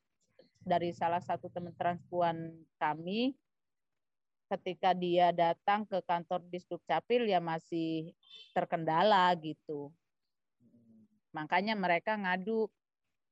dari 0.67 0.91
salah 0.91 1.23
satu 1.23 1.53
teman 1.53 1.77
transpuan 1.77 2.51
kami 2.81 3.37
ketika 4.47 4.95
dia 4.95 5.31
datang 5.35 5.87
ke 5.87 5.99
kantor 6.07 6.43
Disduk 6.51 6.83
Capil 6.87 7.27
ya 7.27 7.43
masih 7.43 8.15
terkendala 8.55 9.31
gitu 9.39 9.91
makanya 11.37 11.75
mereka 11.77 12.13
ngadu 12.17 12.73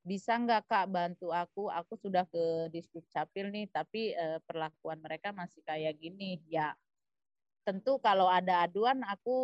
bisa 0.04 0.36
nggak 0.36 0.68
kak 0.68 0.86
bantu 0.92 1.32
aku? 1.32 1.72
Aku 1.72 1.96
sudah 1.96 2.28
ke 2.28 2.68
diskut 2.68 3.04
capil 3.08 3.48
nih 3.48 3.66
tapi 3.72 4.12
eh, 4.12 4.38
perlakuan 4.44 5.00
mereka 5.00 5.32
masih 5.32 5.64
kayak 5.64 5.96
gini. 5.96 6.44
Ya 6.44 6.76
tentu 7.64 7.96
kalau 7.96 8.28
ada 8.28 8.68
aduan 8.68 9.00
aku 9.08 9.36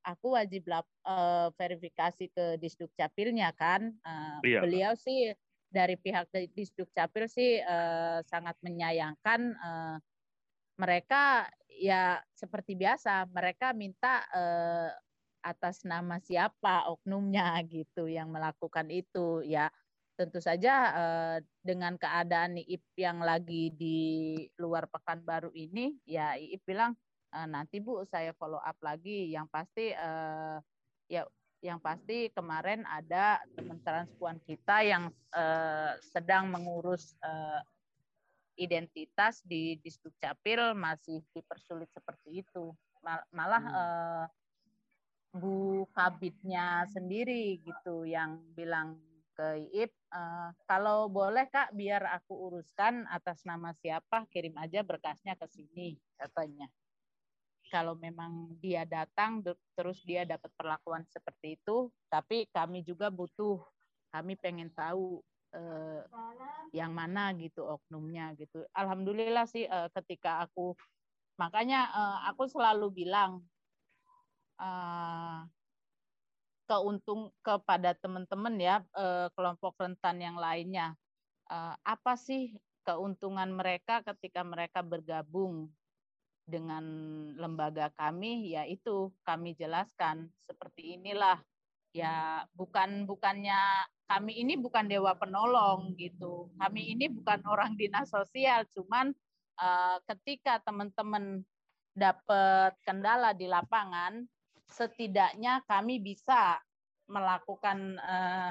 aku 0.00 0.26
wajib 0.40 0.64
lap, 0.72 0.88
eh, 1.04 1.48
verifikasi 1.60 2.24
ke 2.32 2.44
disduk 2.56 2.90
capilnya 2.96 3.52
kan. 3.52 3.92
Eh, 3.92 4.38
iya. 4.48 4.60
beliau 4.64 4.92
sih 4.96 5.36
dari 5.68 6.00
pihak 6.00 6.32
disduk 6.56 6.88
capil 6.96 7.28
sih 7.28 7.60
eh, 7.60 8.18
sangat 8.24 8.56
menyayangkan 8.64 9.40
eh, 9.52 9.96
mereka 10.80 11.48
ya 11.76 12.20
seperti 12.32 12.72
biasa 12.76 13.28
mereka 13.28 13.76
minta 13.76 14.24
eh, 14.32 14.90
atas 15.46 15.86
nama 15.86 16.18
siapa 16.18 16.90
oknumnya 16.90 17.54
gitu 17.70 18.10
yang 18.10 18.34
melakukan 18.34 18.90
itu 18.90 19.46
ya 19.46 19.70
tentu 20.16 20.40
saja 20.40 20.74
uh, 20.96 21.36
dengan 21.60 22.00
keadaan 22.00 22.56
IIP 22.56 22.96
yang 22.96 23.20
lagi 23.20 23.68
di 23.76 23.98
luar 24.56 24.88
Pekanbaru 24.88 25.52
ini, 25.52 25.92
ya 26.08 26.34
IIP 26.34 26.64
bilang 26.64 26.96
uh, 27.36 27.44
nanti 27.46 27.78
Bu 27.84 28.02
saya 28.08 28.32
follow 28.32 28.58
up 28.58 28.80
lagi. 28.80 29.28
Yang 29.28 29.46
pasti 29.52 29.86
uh, 29.92 30.58
ya 31.06 31.28
yang 31.60 31.78
pasti 31.84 32.32
kemarin 32.32 32.84
ada 32.88 33.44
teman 33.52 33.80
transpuan 33.84 34.40
kita 34.48 34.80
yang 34.84 35.12
uh, 35.36 35.92
sedang 36.00 36.48
mengurus 36.48 37.12
uh, 37.20 37.60
identitas 38.56 39.44
di 39.44 39.76
Distrik 39.84 40.16
Capil 40.16 40.72
masih 40.72 41.20
dipersulit 41.36 41.92
seperti 41.92 42.40
itu. 42.40 42.72
Malah 43.36 43.62
hmm. 43.62 44.26
Bu 45.36 45.84
Kabitnya 45.92 46.88
sendiri 46.88 47.60
gitu 47.60 48.08
yang 48.08 48.40
bilang 48.56 48.96
ke 49.36 49.68
IIP, 49.68 49.92
uh, 50.16 50.48
kalau 50.64 51.12
boleh 51.12 51.44
Kak, 51.52 51.76
biar 51.76 52.08
aku 52.08 52.48
uruskan 52.48 53.04
atas 53.12 53.44
nama 53.44 53.76
siapa, 53.76 54.24
kirim 54.32 54.56
aja 54.56 54.80
berkasnya 54.80 55.36
ke 55.36 55.44
sini, 55.52 56.00
katanya. 56.16 56.72
Kalau 57.68 57.92
memang 58.00 58.56
dia 58.64 58.88
datang, 58.88 59.44
terus 59.76 60.00
dia 60.08 60.24
dapat 60.24 60.48
perlakuan 60.56 61.04
seperti 61.12 61.60
itu, 61.60 61.92
tapi 62.08 62.48
kami 62.48 62.80
juga 62.80 63.12
butuh, 63.12 63.60
kami 64.08 64.40
pengen 64.40 64.72
tahu 64.72 65.20
uh, 65.52 66.00
yang 66.72 66.96
mana 66.96 67.36
gitu 67.36 67.60
oknumnya 67.60 68.32
gitu. 68.40 68.64
Alhamdulillah 68.72 69.44
sih 69.44 69.68
uh, 69.68 69.92
ketika 70.00 70.48
aku, 70.48 70.72
makanya 71.36 71.92
uh, 71.92 72.18
aku 72.32 72.48
selalu 72.48 73.04
bilang, 73.04 73.44
uh, 74.60 75.44
keuntung 76.66 77.30
kepada 77.40 77.94
teman-teman 77.94 78.54
ya 78.58 78.76
eh, 78.98 79.30
kelompok 79.32 79.78
rentan 79.78 80.18
yang 80.18 80.36
lainnya. 80.36 80.98
Eh, 81.46 81.74
apa 81.78 82.18
sih 82.18 82.52
keuntungan 82.82 83.54
mereka 83.54 84.02
ketika 84.02 84.42
mereka 84.42 84.82
bergabung 84.82 85.70
dengan 86.46 86.84
lembaga 87.38 87.94
kami? 87.94 88.52
Yaitu 88.52 89.14
kami 89.22 89.54
jelaskan 89.54 90.26
seperti 90.44 90.98
inilah 90.98 91.38
ya 91.94 92.44
bukan 92.52 93.08
bukannya 93.08 93.56
kami 94.04 94.44
ini 94.44 94.58
bukan 94.58 94.90
dewa 94.90 95.14
penolong 95.14 95.94
gitu. 95.96 96.50
Kami 96.58 96.98
ini 96.98 97.08
bukan 97.08 97.42
orang 97.46 97.74
dinas 97.78 98.10
sosial, 98.10 98.66
cuman 98.76 99.10
ketika 100.04 100.60
teman-teman 100.60 101.40
dapat 101.96 102.76
kendala 102.84 103.32
di 103.32 103.48
lapangan, 103.48 104.28
setidaknya 104.70 105.62
kami 105.64 106.02
bisa 106.02 106.58
melakukan 107.06 107.96
uh, 108.02 108.50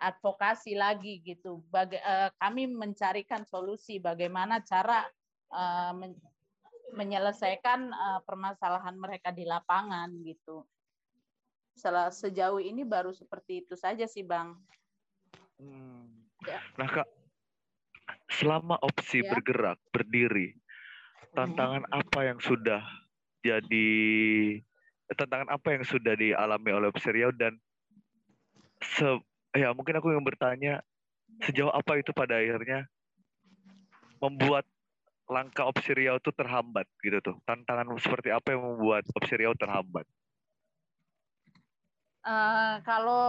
advokasi 0.00 0.74
lagi 0.74 1.20
gitu. 1.20 1.60
Baga 1.68 1.98
uh, 2.00 2.30
kami 2.40 2.66
mencarikan 2.66 3.44
solusi 3.44 4.00
bagaimana 4.00 4.64
cara 4.64 5.04
uh, 5.52 5.92
men 5.92 6.16
menyelesaikan 6.90 7.94
uh, 7.94 8.20
permasalahan 8.26 8.98
mereka 8.98 9.30
di 9.30 9.46
lapangan 9.46 10.10
gitu. 10.26 10.66
Sejauh 12.10 12.58
ini 12.58 12.82
baru 12.82 13.14
seperti 13.14 13.62
itu 13.62 13.78
saja 13.78 14.10
sih, 14.10 14.26
Bang. 14.26 14.58
Hmm. 15.62 16.26
Ya. 16.42 16.58
Nah, 16.74 16.90
Kak, 16.90 17.08
selama 18.26 18.74
opsi 18.82 19.22
ya. 19.22 19.30
bergerak, 19.30 19.78
berdiri, 19.94 20.58
tantangan 21.30 21.86
hmm. 21.86 21.94
apa 21.94 22.20
yang 22.26 22.38
sudah 22.42 22.82
jadi 23.46 23.88
tantangan 25.16 25.50
apa 25.50 25.68
yang 25.74 25.84
sudah 25.86 26.14
dialami 26.14 26.70
oleh 26.70 26.88
Seriau 26.98 27.34
dan 27.34 27.58
se 28.80 29.06
ya 29.54 29.74
mungkin 29.74 29.98
aku 29.98 30.14
yang 30.14 30.22
bertanya 30.22 30.80
sejauh 31.42 31.72
apa 31.72 31.98
itu 31.98 32.14
pada 32.14 32.38
akhirnya 32.38 32.86
membuat 34.20 34.68
langkah 35.30 35.70
opsi 35.70 35.94
Riau 35.94 36.18
itu 36.18 36.34
terhambat 36.34 36.84
gitu 37.00 37.22
tuh? 37.22 37.36
Tantangan 37.46 37.86
seperti 38.02 38.34
apa 38.34 38.52
yang 38.52 38.66
membuat 38.66 39.06
opsi 39.14 39.38
Riau 39.38 39.54
terhambat? 39.54 40.04
Uh, 42.20 42.82
kalau 42.84 43.24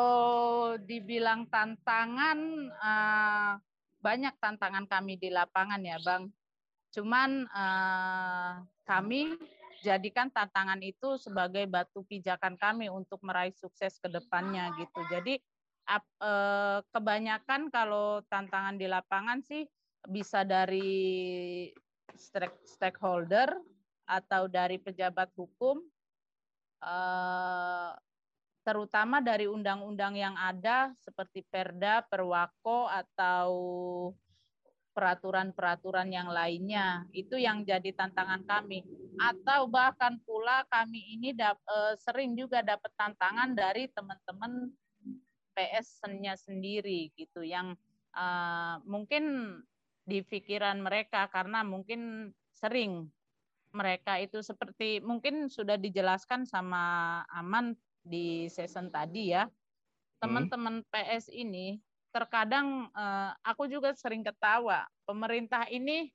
dibilang 0.83 1.47
tantangan 1.47 2.37
uh, 2.75 3.55
banyak 4.03 4.35
tantangan 4.41 4.83
kami 4.89 5.15
di 5.15 5.31
lapangan 5.31 5.79
ya 5.79 5.95
bang. 6.03 6.27
Cuman 6.91 7.47
uh, 7.47 8.67
kami 8.83 9.37
jadikan 9.81 10.29
tantangan 10.29 10.79
itu 10.85 11.17
sebagai 11.17 11.65
batu 11.65 12.05
pijakan 12.05 12.55
kami 12.55 12.87
untuk 12.87 13.19
meraih 13.25 13.53
sukses 13.53 13.97
ke 13.97 14.07
depannya 14.07 14.69
gitu. 14.77 15.01
Jadi 15.09 15.41
eh, 15.91 16.79
kebanyakan 16.93 17.73
kalau 17.73 18.21
tantangan 18.29 18.77
di 18.77 18.85
lapangan 18.85 19.41
sih 19.41 19.65
bisa 20.05 20.45
dari 20.45 21.67
stakeholder 22.65 23.53
atau 24.05 24.45
dari 24.49 24.77
pejabat 24.77 25.33
hukum 25.33 25.81
eh, 26.85 27.91
terutama 28.61 29.17
dari 29.25 29.49
undang-undang 29.49 30.13
yang 30.13 30.37
ada 30.37 30.93
seperti 31.01 31.41
Perda, 31.41 32.05
Perwako 32.05 32.85
atau 32.85 33.49
peraturan-peraturan 34.91 36.11
yang 36.11 36.29
lainnya. 36.29 37.07
Itu 37.15 37.39
yang 37.39 37.63
jadi 37.65 37.89
tantangan 37.95 38.45
kami. 38.45 38.85
Atau 39.19 39.67
bahkan 39.67 40.21
pula 40.23 40.63
kami 40.71 41.19
ini 41.19 41.35
dap, 41.35 41.59
e, 41.67 41.99
sering 41.99 42.37
juga 42.37 42.63
dapat 42.63 42.91
tantangan 42.95 43.51
dari 43.51 43.91
teman-teman 43.91 44.71
PS-nya 45.51 46.39
sendiri 46.39 47.11
gitu 47.19 47.43
yang 47.43 47.75
e, 48.15 48.25
mungkin 48.87 49.57
di 50.07 50.23
pikiran 50.23 50.79
mereka 50.79 51.27
karena 51.29 51.61
mungkin 51.61 52.31
sering 52.55 53.09
mereka 53.71 54.19
itu 54.19 54.43
seperti 54.43 54.99
mungkin 54.99 55.47
sudah 55.47 55.79
dijelaskan 55.79 56.43
sama 56.43 57.23
Aman 57.31 57.73
di 58.03 58.51
season 58.51 58.91
tadi 58.91 59.31
ya. 59.31 59.47
Hmm. 59.47 60.21
Teman-teman 60.21 60.75
PS 60.91 61.31
ini 61.31 61.79
terkadang 62.11 62.91
uh, 62.91 63.31
aku 63.41 63.71
juga 63.71 63.95
sering 63.95 64.21
ketawa. 64.21 64.85
Pemerintah 65.07 65.65
ini 65.71 66.11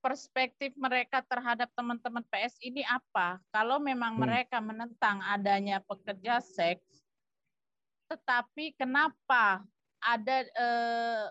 perspektif 0.00 0.72
mereka 0.80 1.20
terhadap 1.28 1.68
teman-teman 1.76 2.24
PS 2.32 2.56
ini 2.64 2.84
apa? 2.88 3.38
Kalau 3.52 3.78
memang 3.78 4.16
hmm. 4.16 4.20
mereka 4.24 4.58
menentang 4.58 5.20
adanya 5.28 5.84
pekerja 5.84 6.40
seks, 6.40 7.04
tetapi 8.08 8.74
kenapa 8.74 9.62
ada 10.00 10.36
uh, 10.56 11.24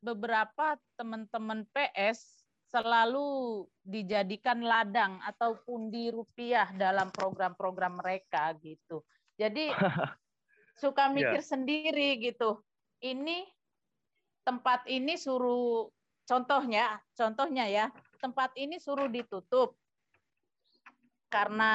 beberapa 0.00 0.80
teman-teman 0.96 1.68
PS 1.70 2.44
selalu 2.68 3.64
dijadikan 3.80 4.60
ladang 4.60 5.16
atau 5.24 5.56
pundi 5.64 6.12
rupiah 6.12 6.68
dalam 6.76 7.08
program-program 7.08 8.00
mereka 8.04 8.52
gitu. 8.60 9.00
Jadi 9.40 9.72
suka 10.82 11.08
iya. 11.08 11.14
mikir 11.14 11.40
yeah. 11.40 11.48
sendiri 11.48 12.08
gitu. 12.20 12.60
Ini 13.00 13.48
tempat 14.44 14.84
ini 14.88 15.16
suruh 15.16 15.88
contohnya, 16.28 17.00
contohnya 17.16 17.64
ya, 17.64 17.86
tempat 18.20 18.52
ini 18.60 18.76
suruh 18.76 19.08
ditutup 19.08 19.72
karena 21.32 21.72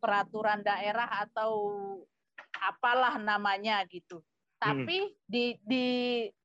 peraturan 0.00 0.64
daerah 0.64 1.28
atau 1.28 1.52
apalah 2.56 3.20
namanya 3.20 3.84
gitu. 3.88 4.24
Tapi 4.56 5.12
hmm. 5.12 5.14
di 5.28 5.44
di 5.60 5.86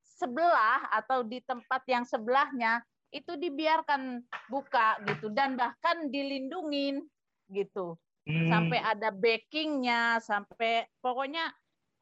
sebelah 0.04 0.92
atau 0.92 1.24
di 1.24 1.40
tempat 1.44 1.86
yang 1.88 2.04
sebelahnya 2.04 2.82
itu 3.14 3.40
dibiarkan 3.40 4.20
buka 4.52 5.00
gitu 5.08 5.32
dan 5.32 5.56
bahkan 5.56 6.12
dilindungin 6.12 7.06
gitu. 7.48 7.96
Hmm. 8.28 8.52
Sampai 8.52 8.84
ada 8.84 9.08
backingnya, 9.16 10.20
sampai 10.20 10.84
pokoknya 11.00 11.48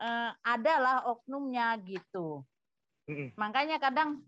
uh, 0.02 0.32
adalah 0.42 1.06
oknumnya 1.06 1.78
gitu. 1.86 2.42
Mm-hmm. 3.06 3.38
Makanya 3.38 3.78
kadang 3.78 4.26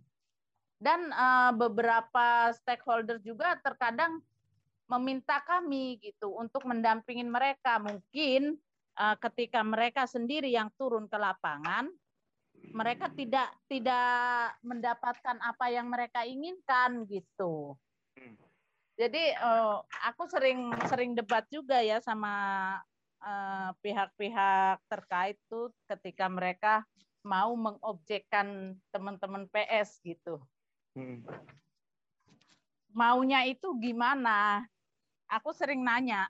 dan 0.77 1.09
uh, 1.09 1.51
beberapa 1.57 2.53
stakeholder 2.53 3.17
juga 3.25 3.57
terkadang 3.65 4.21
meminta 4.87 5.41
kami 5.43 5.99
gitu 5.99 6.31
untuk 6.37 6.63
mendampingin 6.63 7.27
mereka. 7.27 7.81
Mungkin 7.81 8.55
uh, 8.95 9.15
ketika 9.19 9.65
mereka 9.65 10.05
sendiri 10.05 10.53
yang 10.53 10.69
turun 10.77 11.09
ke 11.09 11.17
lapangan, 11.17 11.89
mereka 12.71 13.09
tidak 13.13 13.49
tidak 13.67 14.57
mendapatkan 14.61 15.37
apa 15.41 15.65
yang 15.73 15.89
mereka 15.89 16.23
inginkan 16.23 17.03
gitu. 17.09 17.73
Mm. 18.15 18.37
Jadi 18.97 19.23
uh, 19.37 19.81
aku 20.09 20.25
sering 20.25 20.73
sering 20.89 21.13
debat 21.13 21.45
juga 21.53 21.81
ya 21.81 22.01
sama 22.01 22.77
pihak-pihak 23.81 24.77
terkait 24.87 25.41
tuh 25.49 25.73
ketika 25.89 26.29
mereka 26.29 26.85
mau 27.25 27.51
mengobjekkan 27.57 28.77
teman-teman 28.93 29.49
PS 29.51 29.99
gitu. 30.05 30.39
Hmm. 30.97 31.21
Maunya 32.89 33.45
itu 33.45 33.69
gimana? 33.77 34.65
Aku 35.29 35.53
sering 35.53 35.85
nanya, 35.85 36.25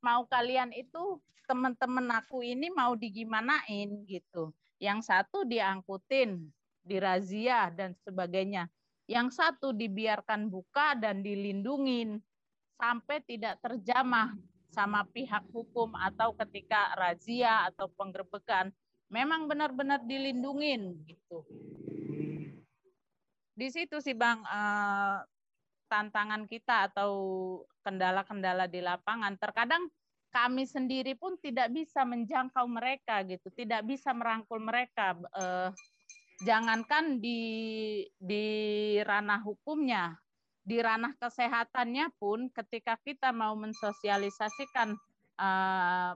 mau 0.00 0.24
kalian 0.24 0.72
itu 0.72 1.20
teman-teman 1.44 2.08
aku 2.16 2.40
ini 2.40 2.72
mau 2.72 2.96
digimanain 2.96 4.08
gitu. 4.08 4.48
Yang 4.80 5.12
satu 5.12 5.44
diangkutin, 5.44 6.40
dirazia 6.80 7.68
dan 7.68 7.92
sebagainya. 8.00 8.72
Yang 9.04 9.36
satu 9.36 9.76
dibiarkan 9.76 10.48
buka 10.48 10.96
dan 10.96 11.20
dilindungin 11.20 12.24
sampai 12.80 13.20
tidak 13.28 13.60
terjamah 13.60 14.32
sama 14.72 15.04
pihak 15.12 15.44
hukum 15.52 15.92
atau 16.00 16.32
ketika 16.32 16.96
razia 16.96 17.68
atau 17.68 17.92
penggerbekan 17.92 18.72
memang 19.12 19.44
benar-benar 19.44 20.00
dilindungin 20.04 20.96
gitu. 21.04 21.44
Di 23.58 23.74
situ 23.74 23.98
sih 23.98 24.14
Bang 24.14 24.46
eh, 24.46 25.18
tantangan 25.90 26.46
kita 26.46 26.94
atau 26.94 27.10
kendala-kendala 27.82 28.70
di 28.70 28.78
lapangan. 28.78 29.34
Terkadang 29.34 29.90
kami 30.30 30.62
sendiri 30.62 31.18
pun 31.18 31.34
tidak 31.42 31.74
bisa 31.74 32.06
menjangkau 32.06 32.70
mereka 32.70 33.26
gitu, 33.26 33.50
tidak 33.58 33.82
bisa 33.82 34.14
merangkul 34.14 34.62
mereka. 34.62 35.18
Eh, 35.34 35.70
jangankan 36.46 37.18
di 37.18 37.42
di 38.14 38.46
ranah 39.02 39.42
hukumnya, 39.42 40.14
di 40.62 40.78
ranah 40.78 41.18
kesehatannya 41.18 42.14
pun 42.14 42.46
ketika 42.54 42.94
kita 43.02 43.34
mau 43.34 43.58
mensosialisasikan 43.58 44.94
uh, 45.40 46.12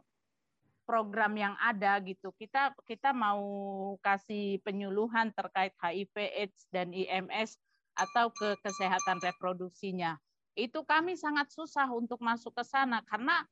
program 0.85 1.33
yang 1.39 1.55
ada 1.63 1.99
gitu 2.03 2.35
kita 2.37 2.75
kita 2.87 3.15
mau 3.15 3.43
kasih 4.03 4.59
penyuluhan 4.67 5.31
terkait 5.33 5.73
HIV 5.79 6.15
AIDS 6.17 6.67
dan 6.71 6.91
IMS 6.91 7.57
atau 7.93 8.33
ke 8.33 8.57
kesehatan 8.65 9.21
reproduksinya 9.21 10.17
itu 10.53 10.85
kami 10.85 11.17
sangat 11.17 11.49
susah 11.53 11.89
untuk 11.89 12.21
masuk 12.21 12.53
ke 12.53 12.65
sana 12.65 13.01
karena 13.09 13.45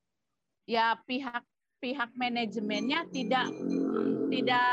ya 0.68 0.98
pihak 1.08 1.44
pihak 1.80 2.12
manajemennya 2.12 3.08
tidak 3.08 3.48
tidak 4.28 4.68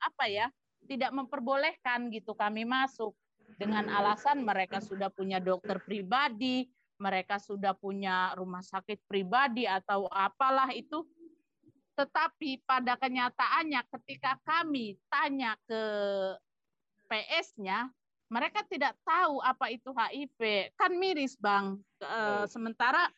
apa 0.00 0.24
ya 0.26 0.46
tidak 0.88 1.12
memperbolehkan 1.12 2.08
gitu 2.08 2.32
kami 2.32 2.64
masuk 2.64 3.12
dengan 3.56 3.88
alasan 3.88 4.44
mereka 4.46 4.78
sudah 4.78 5.08
punya 5.08 5.40
dokter 5.40 5.80
pribadi, 5.80 6.68
mereka 7.00 7.40
sudah 7.40 7.72
punya 7.72 8.36
rumah 8.38 8.60
sakit 8.60 9.02
pribadi 9.08 9.64
atau 9.64 10.06
apalah 10.12 10.68
itu. 10.76 11.06
Tetapi 11.98 12.62
pada 12.62 12.94
kenyataannya 12.94 13.82
ketika 13.98 14.38
kami 14.46 14.94
tanya 15.10 15.58
ke 15.66 15.82
PS-nya, 17.10 17.90
mereka 18.30 18.62
tidak 18.70 18.94
tahu 19.02 19.42
apa 19.42 19.66
itu 19.74 19.90
HIV. 19.90 20.70
Kan 20.78 20.94
miris, 20.94 21.34
Bang. 21.34 21.82
Sementara 22.46 23.10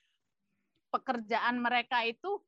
pekerjaan 0.89 1.61
mereka 1.61 2.09
itu 2.09 2.41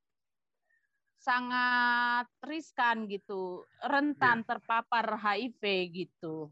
sangat 1.23 2.27
riskan 2.43 3.07
gitu, 3.07 3.63
rentan 3.87 4.43
iya. 4.43 4.47
terpapar 4.49 5.21
HIV 5.21 5.63
gitu. 5.95 6.51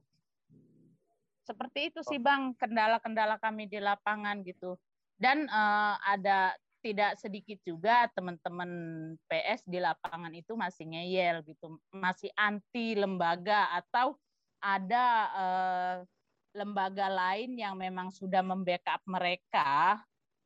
Seperti 1.42 1.90
itu 1.90 2.00
sih 2.06 2.22
Bang 2.22 2.54
kendala-kendala 2.54 3.42
kami 3.42 3.66
di 3.66 3.82
lapangan 3.82 4.44
gitu. 4.46 4.78
Dan 5.18 5.50
uh, 5.50 5.98
ada 6.06 6.54
tidak 6.80 7.16
sedikit 7.20 7.60
juga 7.62 8.08
teman-teman 8.16 8.70
PS 9.28 9.64
di 9.68 9.78
lapangan 9.78 10.32
itu 10.32 10.56
masih 10.56 10.88
ngeyel 10.90 11.44
gitu, 11.44 11.78
masih 11.92 12.32
anti 12.36 12.96
lembaga 12.96 13.68
atau 13.76 14.16
ada 14.60 15.06
uh, 15.32 15.96
lembaga 16.52 17.06
lain 17.06 17.54
yang 17.56 17.78
memang 17.78 18.10
sudah 18.10 18.42
membackup 18.42 19.00
mereka 19.06 20.00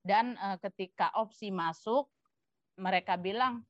dan 0.05 0.37
uh, 0.37 0.61
ketika 0.61 1.11
opsi 1.17 1.49
masuk 1.49 2.07
mereka 2.77 3.17
bilang 3.17 3.65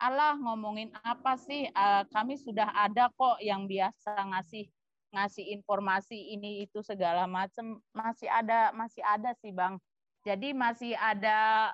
Allah 0.00 0.32
ngomongin 0.40 0.88
apa 1.04 1.36
sih? 1.36 1.68
Uh, 1.76 2.08
kami 2.08 2.40
sudah 2.40 2.72
ada 2.72 3.12
kok 3.12 3.36
yang 3.44 3.68
biasa 3.68 4.16
ngasih 4.32 4.64
ngasih 5.12 5.44
informasi 5.60 6.16
ini 6.32 6.64
itu 6.64 6.80
segala 6.80 7.28
macam 7.28 7.82
masih 7.92 8.30
ada 8.32 8.72
masih 8.72 9.04
ada 9.04 9.36
sih 9.44 9.52
bang. 9.52 9.76
Jadi 10.24 10.56
masih 10.56 10.96
ada 10.96 11.70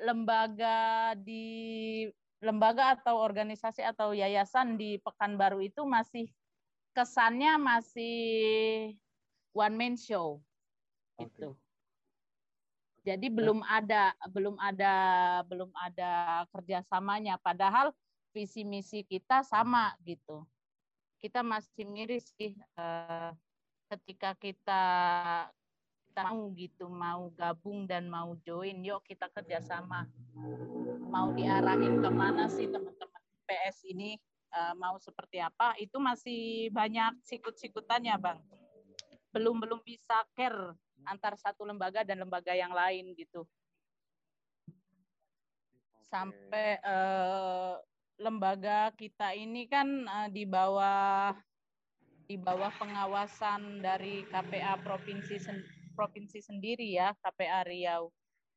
lembaga 0.00 1.12
di 1.18 2.06
lembaga 2.42 2.98
atau 2.98 3.22
organisasi 3.22 3.84
atau 3.86 4.16
yayasan 4.16 4.74
di 4.74 4.98
Pekanbaru 4.98 5.62
itu 5.62 5.86
masih 5.86 6.26
kesannya 6.92 7.56
masih 7.60 8.18
one 9.54 9.76
man 9.76 9.94
show 9.94 10.42
gitu. 11.20 11.54
Jadi 13.02 13.26
belum 13.30 13.66
ada 13.66 14.14
belum 14.30 14.54
ada 14.62 14.94
belum 15.46 15.70
ada 15.74 16.44
kerjasamanya. 16.54 17.38
Padahal 17.38 17.90
visi 18.30 18.62
misi 18.62 19.04
kita 19.06 19.42
sama 19.42 19.94
gitu 20.06 20.46
kita 21.22 21.46
masih 21.46 21.86
miris 21.86 22.34
sih 22.34 22.58
uh, 22.74 23.30
ketika 23.86 24.34
kita 24.42 24.82
mau 26.20 26.52
gitu 26.52 26.86
mau 26.92 27.32
gabung 27.32 27.88
dan 27.88 28.06
mau 28.06 28.36
join 28.44 28.84
yuk 28.84 29.00
kita 29.08 29.32
kerjasama. 29.32 30.04
Mau 31.08 31.32
diarahin 31.32 32.04
ke 32.04 32.10
mana 32.12 32.48
sih 32.52 32.68
teman-teman 32.68 33.22
PS 33.48 33.88
ini 33.88 34.20
uh, 34.52 34.76
mau 34.76 35.00
seperti 35.00 35.40
apa? 35.40 35.72
Itu 35.80 35.96
masih 35.96 36.68
banyak 36.72 37.24
sikut-sikutannya 37.24 38.16
bang. 38.20 38.38
Belum 39.32 39.56
belum 39.56 39.80
bisa 39.80 40.20
care 40.36 40.76
antar 41.08 41.34
satu 41.40 41.66
lembaga 41.66 42.04
dan 42.04 42.22
lembaga 42.22 42.52
yang 42.52 42.70
lain 42.70 43.16
gitu. 43.16 43.48
Sampai 46.12 46.76
uh, 46.84 47.80
lembaga 48.20 48.92
kita 48.94 49.32
ini 49.32 49.64
kan 49.66 49.88
uh, 50.04 50.28
di 50.28 50.44
bawah 50.44 51.32
di 52.28 52.38
bawah 52.38 52.70
pengawasan 52.78 53.82
dari 53.82 54.24
KPA 54.30 54.78
provinsi 54.80 55.36
provinsi 55.92 56.40
sendiri 56.40 56.96
ya 56.96 57.14
KPA 57.20 57.64
Riau 57.68 58.10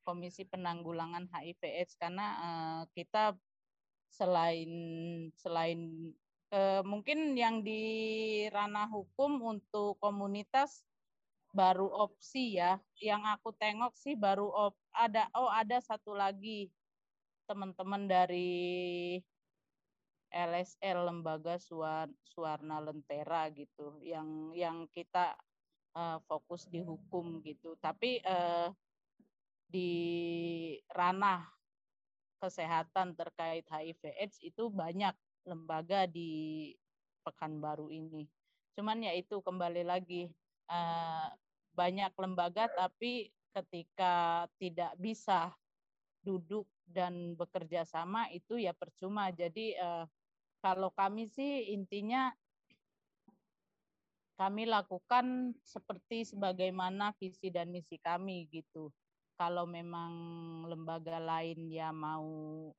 Komisi 0.05 0.45
Penanggulangan 0.45 1.29
HIV/AIDS 1.29 1.97
karena 1.97 2.27
uh, 2.37 2.81
kita 2.93 3.33
selain 4.13 4.71
selain 5.35 6.11
uh, 6.53 6.81
mungkin 6.85 7.33
yang 7.35 7.65
di 7.65 7.83
ranah 8.53 8.87
hukum 8.87 9.41
untuk 9.43 9.97
komunitas 9.99 10.85
baru 11.55 11.87
opsi 11.87 12.59
ya. 12.59 12.77
Yang 12.99 13.21
aku 13.39 13.49
tengok 13.55 13.95
sih 13.95 14.13
baru 14.19 14.51
op, 14.51 14.75
ada 14.91 15.31
oh 15.33 15.47
ada 15.49 15.79
satu 15.79 16.13
lagi 16.13 16.67
teman-teman 17.47 18.05
dari 18.05 19.17
LSL 20.35 21.07
Lembaga 21.07 21.55
Suar, 21.55 22.11
Suwarna 22.27 22.83
Lentera 22.83 23.47
gitu 23.55 23.95
yang 24.03 24.51
yang 24.51 24.83
kita 24.91 25.31
uh, 25.95 26.19
fokus 26.29 26.67
di 26.67 26.83
hukum 26.83 27.41
gitu 27.41 27.79
tapi 27.79 28.21
uh, 28.27 28.69
di 29.65 29.91
ranah 30.93 31.47
kesehatan 32.37 33.17
terkait 33.17 33.65
HIV 33.65 34.01
AIDS 34.19 34.37
itu 34.43 34.69
banyak 34.69 35.15
lembaga 35.47 36.05
di 36.05 36.71
Pekanbaru 37.25 37.89
ini 37.89 38.29
cuman 38.77 39.01
ya 39.01 39.15
itu 39.17 39.41
kembali 39.41 39.81
lagi 39.81 40.29
uh, 40.69 41.31
banyak 41.73 42.13
lembaga 42.15 42.69
tapi 42.69 43.33
ketika 43.55 44.45
tidak 44.59 44.91
bisa 44.99 45.55
duduk 46.25 46.67
dan 46.85 47.33
bekerja 47.33 47.87
sama 47.87 48.27
itu 48.33 48.57
ya 48.57 48.75
percuma. 48.75 49.29
Jadi 49.31 49.77
eh, 49.77 50.05
kalau 50.59 50.89
kami 50.91 51.29
sih 51.29 51.71
intinya 51.71 52.33
kami 54.35 54.67
lakukan 54.67 55.55
seperti 55.63 56.27
sebagaimana 56.27 57.15
visi 57.17 57.51
dan 57.51 57.71
misi 57.71 57.99
kami 57.99 58.47
gitu. 58.51 58.91
Kalau 59.35 59.67
memang 59.67 60.13
lembaga 60.67 61.19
lain 61.19 61.67
ya 61.67 61.91
mau 61.91 62.71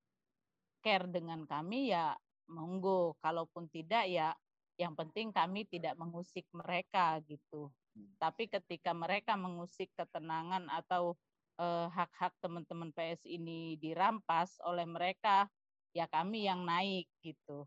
care 0.80 1.08
dengan 1.08 1.44
kami 1.44 1.92
ya 1.92 2.16
monggo. 2.48 3.16
Kalaupun 3.20 3.68
tidak 3.68 4.08
ya 4.08 4.32
yang 4.76 4.92
penting 4.92 5.32
kami 5.32 5.64
tidak 5.68 5.96
mengusik 5.96 6.44
mereka 6.52 7.20
gitu. 7.24 7.72
Tapi 8.20 8.48
ketika 8.48 8.92
mereka 8.92 9.36
mengusik 9.36 9.88
ketenangan 9.96 10.68
atau 10.68 11.16
Eh, 11.56 11.88
hak-hak 11.88 12.36
teman-teman 12.44 12.92
PS 12.92 13.24
ini 13.24 13.80
dirampas 13.80 14.60
oleh 14.60 14.84
mereka, 14.84 15.48
ya 15.96 16.04
kami 16.04 16.44
yang 16.44 16.68
naik 16.68 17.08
gitu. 17.24 17.64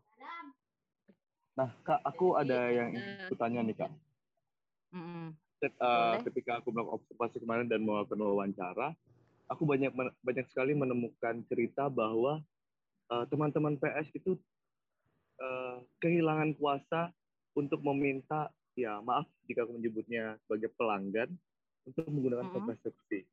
Nah, 1.58 1.70
Kak, 1.82 2.00
aku 2.06 2.38
ada 2.38 2.70
yang 2.70 2.94
bertanya 3.26 3.60
nih, 3.66 3.76
Kak. 3.76 3.92
Mm 4.90 5.02
-hmm. 5.02 5.26
uh, 5.78 6.14
ketika 6.26 6.58
aku 6.62 6.74
melakukan 6.74 6.98
observasi 6.98 7.36
kemarin 7.42 7.66
dan 7.66 7.82
melakukan 7.82 8.18
wawancara, 8.18 8.88
aku 9.50 9.66
banyak 9.66 9.90
banyak 10.22 10.46
sekali 10.50 10.74
menemukan 10.78 11.42
cerita 11.50 11.90
bahwa 11.90 12.38
eh, 13.10 13.24
teman-teman 13.26 13.74
uh, 13.74 13.80
PS 13.82 14.14
itu 14.14 14.38
uh, 15.42 15.82
kehilangan 15.98 16.54
kuasa 16.54 17.10
untuk 17.58 17.82
meminta 17.82 18.46
ya 18.78 19.02
maaf 19.02 19.26
jika 19.50 19.66
aku 19.66 19.74
menyebutnya 19.74 20.38
sebagai 20.46 20.70
pelanggan 20.78 21.34
untuk 21.82 22.06
menggunakan 22.06 22.46
mm 22.46 22.50
-hmm. 22.54 22.62
kontrasepsi. 22.62 23.26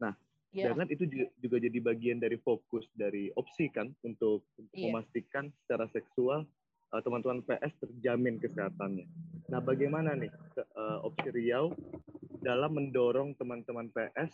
Nah, 0.00 0.16
yeah. 0.56 0.72
dan 0.72 0.88
itu 0.88 1.04
juga, 1.04 1.26
juga 1.36 1.56
jadi 1.60 1.78
bagian 1.84 2.18
dari 2.22 2.40
fokus 2.40 2.88
dari 2.96 3.28
opsi 3.36 3.68
kan 3.68 3.92
untuk, 4.00 4.48
untuk 4.56 4.72
yeah. 4.72 4.88
memastikan 4.88 5.52
secara 5.64 5.84
seksual 5.92 6.48
teman-teman 6.88 7.44
PS 7.44 7.72
terjamin 7.84 8.40
kesehatannya. 8.40 9.04
Nah, 9.52 9.60
bagaimana 9.60 10.16
nih 10.16 10.32
uh, 10.76 11.04
opsi 11.04 11.28
Riau 11.28 11.72
dalam 12.40 12.72
mendorong 12.72 13.36
teman-teman 13.36 13.92
PS 13.92 14.32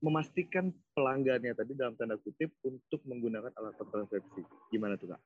memastikan 0.00 0.70
pelanggannya 0.94 1.52
tadi 1.52 1.74
dalam 1.74 1.98
tanda 1.98 2.16
kutip 2.22 2.54
untuk 2.62 3.02
menggunakan 3.04 3.50
alat 3.58 3.74
kontrasepsi. 3.76 4.46
Gimana 4.70 4.94
tuh 4.96 5.12
kak? 5.12 5.20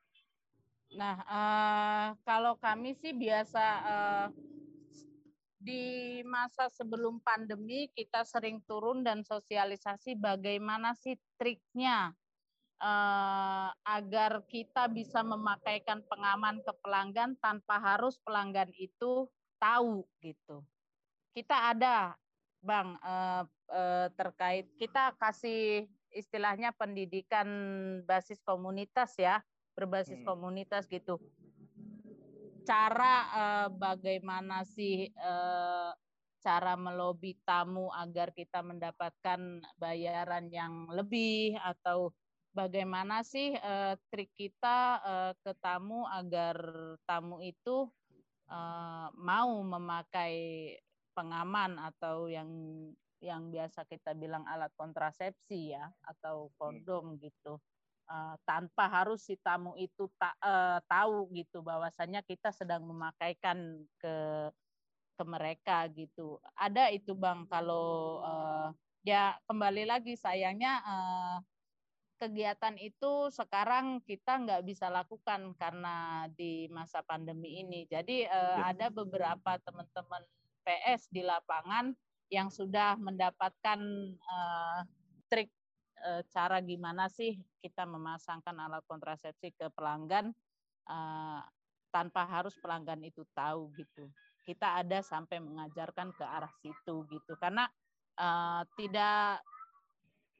Nah, 0.92 1.16
uh, 1.24 2.08
kalau 2.26 2.58
kami 2.60 2.96
sih 2.98 3.16
biasa 3.16 3.64
uh, 3.86 4.26
di 5.62 6.18
masa 6.26 6.66
sebelum 6.74 7.22
pandemi 7.22 7.86
kita 7.94 8.26
sering 8.26 8.58
turun 8.66 9.06
dan 9.06 9.22
sosialisasi 9.22 10.18
bagaimana 10.18 10.92
sih 10.98 11.14
triknya 11.38 12.12
uh, 12.82 13.70
agar 13.86 14.42
kita 14.50 14.90
bisa 14.90 15.22
memakaikan 15.22 16.02
pengaman 16.10 16.58
ke 16.66 16.72
pelanggan 16.82 17.38
tanpa 17.38 17.78
harus 17.78 18.18
pelanggan 18.26 18.68
itu 18.74 19.30
tahu 19.62 20.02
gitu. 20.18 20.66
Kita 21.32 21.70
ada 21.72 22.18
Bang 22.62 22.98
uh, 23.02 23.42
uh, 23.70 24.06
terkait 24.14 24.70
kita 24.78 25.14
kasih 25.18 25.86
istilahnya 26.12 26.74
pendidikan 26.74 27.48
basis 28.04 28.38
komunitas 28.44 29.16
ya, 29.18 29.42
berbasis 29.74 30.20
hmm. 30.22 30.28
komunitas 30.28 30.86
gitu 30.86 31.18
cara 32.62 33.14
uh, 33.34 33.68
bagaimana 33.74 34.62
sih 34.62 35.10
uh, 35.18 35.90
cara 36.42 36.74
melobi 36.74 37.38
tamu 37.46 37.90
agar 37.94 38.34
kita 38.34 38.62
mendapatkan 38.66 39.62
bayaran 39.78 40.50
yang 40.50 40.90
lebih 40.90 41.54
atau 41.58 42.10
bagaimana 42.52 43.24
sih 43.24 43.56
uh, 43.56 43.96
trik 44.12 44.30
kita 44.36 45.00
uh, 45.02 45.32
ke 45.40 45.52
tamu 45.58 46.04
agar 46.08 46.56
tamu 47.08 47.40
itu 47.40 47.88
uh, 48.52 49.08
mau 49.16 49.56
memakai 49.64 50.76
pengaman 51.12 51.76
atau 51.80 52.28
yang 52.28 52.48
yang 53.22 53.54
biasa 53.54 53.86
kita 53.86 54.12
bilang 54.18 54.42
alat 54.50 54.72
kontrasepsi 54.74 55.72
ya 55.72 55.88
atau 56.04 56.50
hmm. 56.50 56.54
kondom 56.60 57.04
gitu. 57.18 57.56
Uh, 58.10 58.34
tanpa 58.44 58.90
harus 58.90 59.22
si 59.24 59.38
tamu 59.40 59.78
itu 59.78 60.10
ta, 60.18 60.34
uh, 60.42 60.82
tahu 60.90 61.30
gitu 61.32 61.62
bahwasanya 61.62 62.20
kita 62.26 62.50
sedang 62.50 62.82
memakaikan 62.84 63.86
ke 63.96 64.14
ke 65.16 65.24
mereka 65.24 65.86
gitu. 65.94 66.42
Ada 66.58 66.90
itu 66.90 67.14
bang 67.14 67.46
kalau 67.46 68.20
uh, 68.26 68.74
ya 69.06 69.38
kembali 69.46 69.86
lagi 69.86 70.18
sayangnya 70.18 70.82
uh, 70.82 71.38
kegiatan 72.22 72.78
itu 72.78 73.34
sekarang 73.34 73.98
kita 74.06 74.38
nggak 74.46 74.62
bisa 74.62 74.86
lakukan 74.86 75.58
karena 75.58 76.30
di 76.30 76.70
masa 76.70 77.02
pandemi 77.02 77.58
ini. 77.58 77.82
Jadi 77.90 78.22
uh, 78.30 78.62
ada 78.62 78.86
beberapa 78.94 79.58
teman-teman 79.66 80.22
PS 80.62 81.10
di 81.10 81.26
lapangan 81.26 81.90
yang 82.30 82.46
sudah 82.46 82.94
mendapatkan 83.02 83.82
uh, 84.22 84.80
trik 85.26 85.50
uh, 86.06 86.22
cara 86.30 86.62
gimana 86.62 87.10
sih 87.10 87.34
kita 87.58 87.82
memasangkan 87.82 88.54
alat 88.54 88.86
kontrasepsi 88.86 89.50
ke 89.58 89.66
pelanggan 89.74 90.30
uh, 90.86 91.42
tanpa 91.90 92.22
harus 92.22 92.54
pelanggan 92.62 93.02
itu 93.02 93.26
tahu 93.34 93.74
gitu. 93.74 94.06
Kita 94.46 94.78
ada 94.78 95.02
sampai 95.02 95.42
mengajarkan 95.42 96.14
ke 96.14 96.22
arah 96.22 96.50
situ 96.62 97.02
gitu 97.10 97.34
karena 97.42 97.66
uh, 98.14 98.62
tidak 98.78 99.42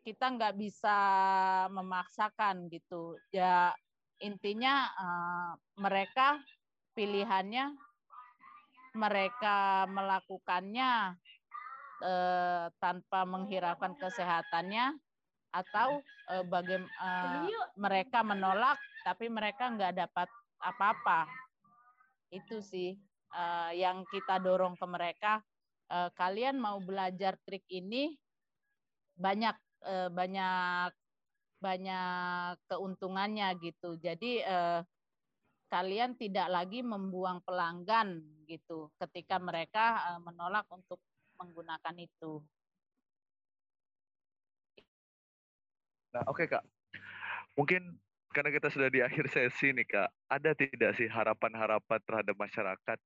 kita 0.02 0.34
nggak 0.34 0.58
bisa 0.58 0.98
memaksakan 1.70 2.66
gitu. 2.70 3.16
Ya 3.30 3.74
intinya 4.22 4.90
uh, 4.98 5.50
mereka 5.78 6.38
pilihannya 6.94 7.74
mereka 8.92 9.88
melakukannya 9.88 11.16
eh, 12.04 12.66
tanpa 12.76 13.24
menghiraukan 13.24 13.96
kesehatannya 13.96 15.00
atau 15.52 16.00
uh, 16.32 16.44
bagaimana 16.48 17.44
uh, 17.44 17.72
mereka 17.76 18.24
menolak 18.24 18.80
tapi 19.04 19.28
mereka 19.28 19.68
nggak 19.68 19.96
dapat 19.96 20.28
apa-apa. 20.60 21.28
Itu 22.32 22.64
sih 22.64 22.96
uh, 23.36 23.72
yang 23.76 24.08
kita 24.08 24.40
dorong 24.40 24.76
ke 24.80 24.86
mereka. 24.88 25.32
Uh, 25.92 26.08
kalian 26.16 26.56
mau 26.56 26.80
belajar 26.80 27.36
trik 27.44 27.68
ini 27.68 28.16
banyak 29.12 29.52
uh, 29.86 30.08
banyak 30.10 30.90
banyak 31.62 32.58
keuntungannya 32.66 33.54
gitu 33.62 33.94
jadi 34.02 34.32
uh, 34.46 34.80
kalian 35.70 36.18
tidak 36.18 36.50
lagi 36.50 36.82
membuang 36.82 37.40
pelanggan 37.46 38.20
gitu 38.50 38.90
ketika 38.98 39.38
mereka 39.38 40.14
uh, 40.14 40.20
menolak 40.20 40.66
untuk 40.68 40.98
menggunakan 41.38 41.96
itu 41.96 42.42
Nah, 46.12 46.22
oke 46.28 46.44
okay, 46.44 46.46
Kak. 46.52 46.64
Mungkin 47.56 47.96
karena 48.32 48.52
kita 48.52 48.68
sudah 48.68 48.88
di 48.92 49.00
akhir 49.00 49.32
sesi 49.32 49.72
nih 49.72 49.88
Kak, 49.88 50.10
ada 50.28 50.52
tidak 50.52 50.92
sih 50.96 51.08
harapan-harapan 51.08 52.00
terhadap 52.04 52.36
masyarakat? 52.36 52.98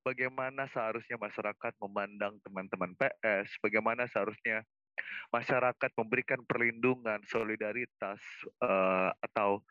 Bagaimana 0.00 0.64
seharusnya 0.72 1.20
masyarakat 1.20 1.72
memandang 1.84 2.40
teman-teman 2.44 2.96
PS? 2.96 3.48
Bagaimana 3.60 4.08
seharusnya 4.08 4.64
masyarakat 5.30 5.90
memberikan 5.96 6.40
perlindungan, 6.44 7.20
solidaritas, 7.26 8.20
uh, 8.60 9.10
atau 9.20 9.62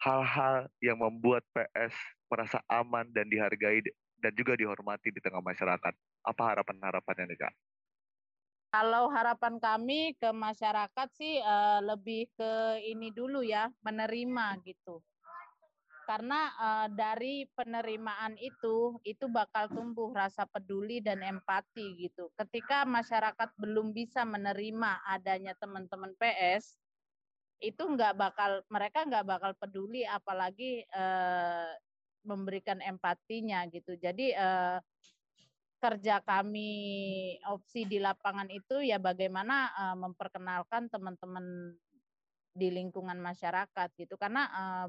hal-hal 0.00 0.68
yang 0.80 0.98
membuat 1.00 1.44
PS 1.52 1.92
merasa 2.32 2.64
aman 2.70 3.04
dan 3.12 3.28
dihargai 3.28 3.84
dan 4.20 4.32
juga 4.36 4.56
dihormati 4.56 5.12
di 5.12 5.20
tengah 5.20 5.44
masyarakat? 5.44 5.94
Apa 6.24 6.42
harapan-harapannya 6.56 7.32
nih 7.32 7.40
Kak? 7.40 7.54
Kalau 8.70 9.10
harapan 9.10 9.58
kami 9.58 10.14
ke 10.14 10.30
masyarakat 10.30 11.08
sih 11.18 11.42
uh, 11.42 11.82
lebih 11.82 12.30
ke 12.38 12.78
ini 12.86 13.10
dulu 13.10 13.42
ya, 13.42 13.66
menerima 13.82 14.62
gitu. 14.62 15.02
Karena 16.10 16.50
uh, 16.58 16.88
dari 16.90 17.46
penerimaan 17.54 18.34
itu, 18.42 18.98
itu 19.06 19.30
bakal 19.30 19.70
tumbuh 19.70 20.10
rasa 20.10 20.42
peduli 20.42 20.98
dan 20.98 21.22
empati 21.22 21.94
gitu. 22.02 22.34
Ketika 22.34 22.82
masyarakat 22.82 23.54
belum 23.54 23.94
bisa 23.94 24.26
menerima 24.26 25.06
adanya 25.06 25.54
teman-teman 25.54 26.10
PS, 26.18 26.82
itu 27.62 27.78
nggak 27.78 28.18
bakal 28.18 28.66
mereka 28.74 29.06
nggak 29.06 29.22
bakal 29.22 29.54
peduli, 29.54 30.02
apalagi 30.02 30.82
uh, 30.90 31.78
memberikan 32.26 32.82
empatinya 32.82 33.70
gitu. 33.70 33.94
Jadi 33.94 34.34
uh, 34.34 34.82
kerja 35.78 36.26
kami 36.26 36.72
opsi 37.46 37.86
di 37.86 38.02
lapangan 38.02 38.50
itu 38.50 38.82
ya 38.82 38.98
bagaimana 38.98 39.70
uh, 39.78 39.96
memperkenalkan 40.10 40.90
teman-teman 40.90 41.70
di 42.50 42.66
lingkungan 42.66 43.22
masyarakat 43.22 43.88
gitu 43.94 44.18
karena 44.18 44.50
uh, 44.50 44.88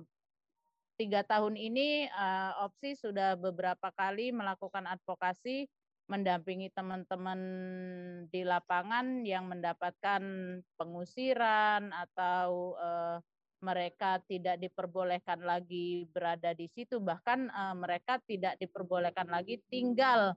tiga 0.95 1.23
tahun 1.25 1.55
ini 1.57 2.09
uh, 2.11 2.65
opsi 2.67 2.95
sudah 2.95 3.35
beberapa 3.39 3.91
kali 3.95 4.31
melakukan 4.31 4.87
advokasi 4.87 5.67
mendampingi 6.11 6.67
teman-teman 6.75 7.39
di 8.27 8.43
lapangan 8.43 9.23
yang 9.23 9.47
mendapatkan 9.47 10.21
pengusiran 10.75 11.95
atau 11.95 12.75
uh, 12.75 13.17
mereka 13.61 14.19
tidak 14.25 14.57
diperbolehkan 14.57 15.45
lagi 15.45 16.09
berada 16.09 16.51
di 16.51 16.67
situ. 16.67 16.99
Bahkan 16.99 17.39
uh, 17.47 17.75
mereka 17.77 18.19
tidak 18.27 18.59
diperbolehkan 18.59 19.29
lagi 19.31 19.61
tinggal 19.71 20.35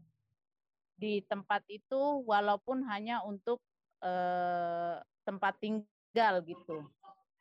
di 0.95 1.25
tempat 1.27 1.67
itu 1.67 2.23
walaupun 2.23 2.87
hanya 2.87 3.19
untuk 3.27 3.59
eh, 3.99 4.97
tempat 5.27 5.59
tinggal 5.59 6.39
gitu 6.47 6.87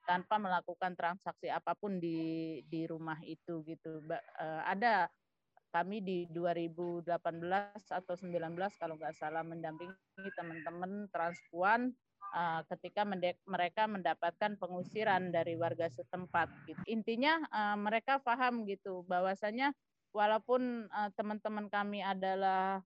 tanpa 0.04 0.36
melakukan 0.36 0.94
transaksi 0.94 1.48
apa 1.48 1.74
pun 1.76 1.98
di 1.98 2.60
di 2.68 2.84
rumah 2.84 3.18
itu 3.24 3.64
gitu 3.64 4.04
eh, 4.12 4.62
ada 4.68 5.08
kami 5.74 6.06
di 6.06 6.30
2018 6.30 7.10
atau 7.90 8.14
19 8.14 8.30
kalau 8.78 8.94
nggak 8.94 9.18
salah 9.18 9.42
mendampingi 9.42 10.30
teman-teman 10.38 11.10
transpuan 11.10 11.90
uh, 12.30 12.62
ketika 12.70 13.02
mereka 13.50 13.90
mendapatkan 13.90 14.54
pengusiran 14.62 15.34
dari 15.34 15.58
warga 15.58 15.90
setempat. 15.90 16.46
Gitu. 16.70 16.78
Intinya 16.86 17.42
uh, 17.50 17.74
mereka 17.74 18.22
paham 18.22 18.70
gitu 18.70 19.02
bahwasanya 19.10 19.74
walaupun 20.14 20.86
teman-teman 21.18 21.74
kami 21.74 22.06
adalah 22.06 22.86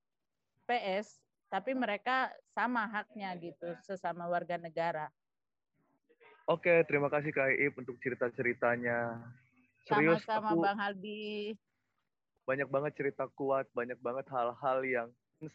PS, 0.63 1.20
tapi 1.51 1.76
mereka 1.76 2.32
sama 2.55 2.88
haknya 2.88 3.36
gitu 3.36 3.76
sesama 3.84 4.32
warga 4.32 4.55
negara. 4.55 5.11
Oke, 6.48 6.80
terima 6.88 7.12
kasih 7.12 7.36
Kak 7.36 7.52
Iip 7.60 7.76
untuk 7.76 8.00
cerita-ceritanya. 8.00 9.20
Serius, 9.84 10.24
Sama-sama 10.24 10.56
aku 10.56 10.64
Bang 10.64 10.80
Halbi. 10.80 11.52
Banyak 12.48 12.72
banget 12.72 12.91
cerita 12.95 13.28
kuat, 13.36 13.68
banyak 13.76 14.00
banget 14.00 14.32
hal-hal 14.32 14.80
yang 14.88 15.08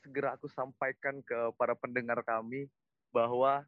segera 0.04 0.36
aku 0.36 0.52
sampaikan 0.52 1.24
ke 1.24 1.48
para 1.56 1.72
pendengar 1.72 2.20
kami 2.20 2.68
bahwa 3.08 3.64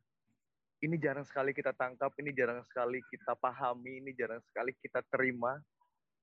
ini 0.84 1.00
jarang 1.00 1.24
sekali 1.24 1.56
kita 1.56 1.72
tangkap, 1.72 2.12
ini 2.20 2.28
jarang 2.36 2.60
sekali 2.68 3.00
kita 3.08 3.32
pahami, 3.40 4.04
ini 4.04 4.12
jarang 4.12 4.44
sekali 4.44 4.76
kita 4.84 5.00
terima 5.08 5.56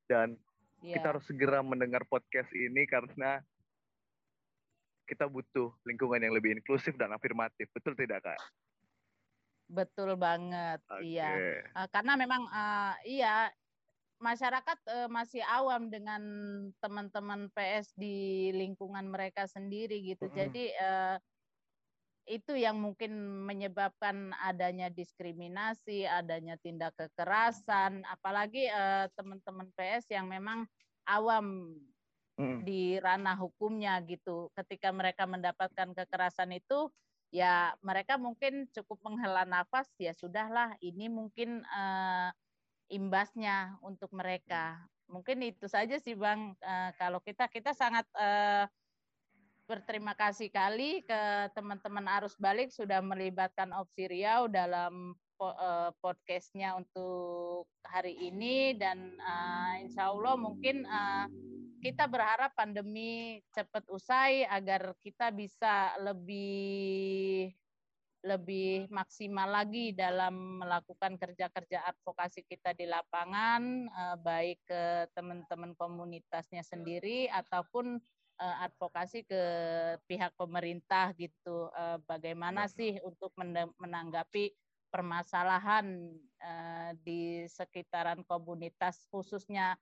dan 0.05 0.37
yeah. 0.85 1.01
kita 1.01 1.17
harus 1.17 1.25
segera 1.25 1.65
mendengar 1.65 2.05
podcast 2.05 2.53
ini 2.53 2.85
karena 2.85 3.41
kita 5.09 5.25
butuh 5.25 5.73
lingkungan 5.81 6.21
yang 6.21 6.37
lebih 6.37 6.61
inklusif 6.61 6.93
dan 6.93 7.09
afirmatif. 7.09 7.65
Betul 7.73 7.97
tidak, 7.97 8.21
Kak? 8.21 8.37
Betul 9.71 10.19
banget. 10.19 10.83
Okay. 10.83 11.15
Iya. 11.15 11.31
Uh, 11.71 11.87
karena 11.95 12.13
memang 12.19 12.43
uh, 12.51 12.93
iya 13.07 13.47
masyarakat 14.19 14.77
uh, 14.91 15.09
masih 15.09 15.41
awam 15.47 15.87
dengan 15.87 16.21
teman-teman 16.83 17.47
PS 17.55 17.95
di 17.95 18.51
lingkungan 18.51 19.07
mereka 19.07 19.47
sendiri 19.47 20.03
gitu. 20.03 20.27
Mm. 20.27 20.35
Jadi 20.35 20.65
uh, 20.75 21.17
itu 22.29 22.53
yang 22.53 22.77
mungkin 22.77 23.17
menyebabkan 23.49 24.35
adanya 24.45 24.93
diskriminasi, 24.93 26.05
adanya 26.05 26.53
tindak 26.61 26.93
kekerasan, 26.93 28.05
apalagi 28.05 28.69
teman-teman 29.17 29.65
PS 29.73 30.13
yang 30.13 30.29
memang 30.29 30.69
awam 31.09 31.73
hmm. 32.37 32.61
di 32.61 33.01
ranah 33.01 33.35
hukumnya 33.41 33.99
gitu. 34.05 34.53
Ketika 34.53 34.93
mereka 34.93 35.25
mendapatkan 35.25 35.97
kekerasan 35.97 36.53
itu, 36.55 36.93
ya 37.31 37.73
mereka 37.79 38.19
mungkin 38.19 38.67
cukup 38.75 38.99
menghela 39.01 39.47
nafas, 39.47 39.87
ya 39.95 40.11
sudahlah, 40.11 40.75
ini 40.83 41.07
mungkin 41.07 41.63
uh, 41.71 42.29
imbasnya 42.91 43.79
untuk 43.81 44.11
mereka. 44.11 44.77
Mungkin 45.07 45.43
itu 45.43 45.67
saja 45.71 45.95
sih 45.99 46.15
bang. 46.15 46.53
Uh, 46.59 46.91
kalau 46.99 47.23
kita 47.23 47.47
kita 47.47 47.71
sangat 47.71 48.03
uh, 48.19 48.67
berterima 49.63 50.11
kasih 50.19 50.51
kali 50.51 50.99
ke 51.07 51.21
teman-teman 51.55 52.03
arus 52.19 52.35
balik 52.35 52.75
sudah 52.75 52.99
melibatkan 52.99 53.71
opsi 53.71 54.11
Riau 54.11 54.51
dalam 54.51 55.15
podcastnya 56.03 56.77
untuk 56.77 57.65
hari 57.81 58.13
ini 58.13 58.77
dan 58.77 59.17
uh, 59.17 59.73
insya 59.81 60.13
Allah 60.13 60.37
mungkin 60.37 60.85
uh, 60.85 61.25
kita 61.81 62.05
berharap 62.05 62.53
pandemi 62.53 63.41
cepat 63.49 63.89
usai 63.89 64.45
agar 64.45 64.93
kita 65.01 65.33
bisa 65.33 65.97
lebih 65.97 67.49
lebih 68.21 68.85
maksimal 68.93 69.49
lagi 69.49 69.97
dalam 69.97 70.61
melakukan 70.61 71.17
kerja-kerja 71.17 71.81
advokasi 71.89 72.45
kita 72.45 72.77
di 72.77 72.85
lapangan, 72.85 73.89
eh, 73.89 74.17
baik 74.21 74.61
ke 74.61 75.09
teman-teman 75.17 75.73
komunitasnya 75.73 76.61
sendiri 76.61 77.25
ataupun 77.33 77.97
eh, 78.41 78.57
advokasi 78.65 79.25
ke 79.25 79.41
pihak 80.05 80.37
pemerintah 80.37 81.17
gitu. 81.17 81.73
Eh, 81.73 81.97
bagaimana 82.05 82.69
ya. 82.69 82.73
sih 82.73 82.93
untuk 83.01 83.33
menanggapi 83.81 84.53
permasalahan 84.91 86.11
di 86.99 87.47
sekitaran 87.47 88.27
komunitas 88.27 89.07
khususnya 89.07 89.79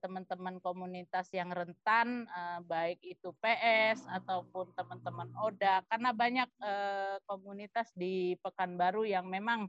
teman-teman 0.00 0.56
komunitas 0.64 1.28
yang 1.36 1.52
rentan, 1.52 2.24
uh, 2.32 2.64
baik 2.64 2.96
itu 3.04 3.36
PS 3.44 4.08
ataupun 4.08 4.72
teman-teman 4.72 5.28
ODA, 5.44 5.84
karena 5.92 6.10
banyak 6.16 6.48
uh, 6.64 7.20
komunitas 7.28 7.92
di 7.92 8.32
Pekanbaru 8.40 9.04
yang 9.04 9.28
memang 9.28 9.68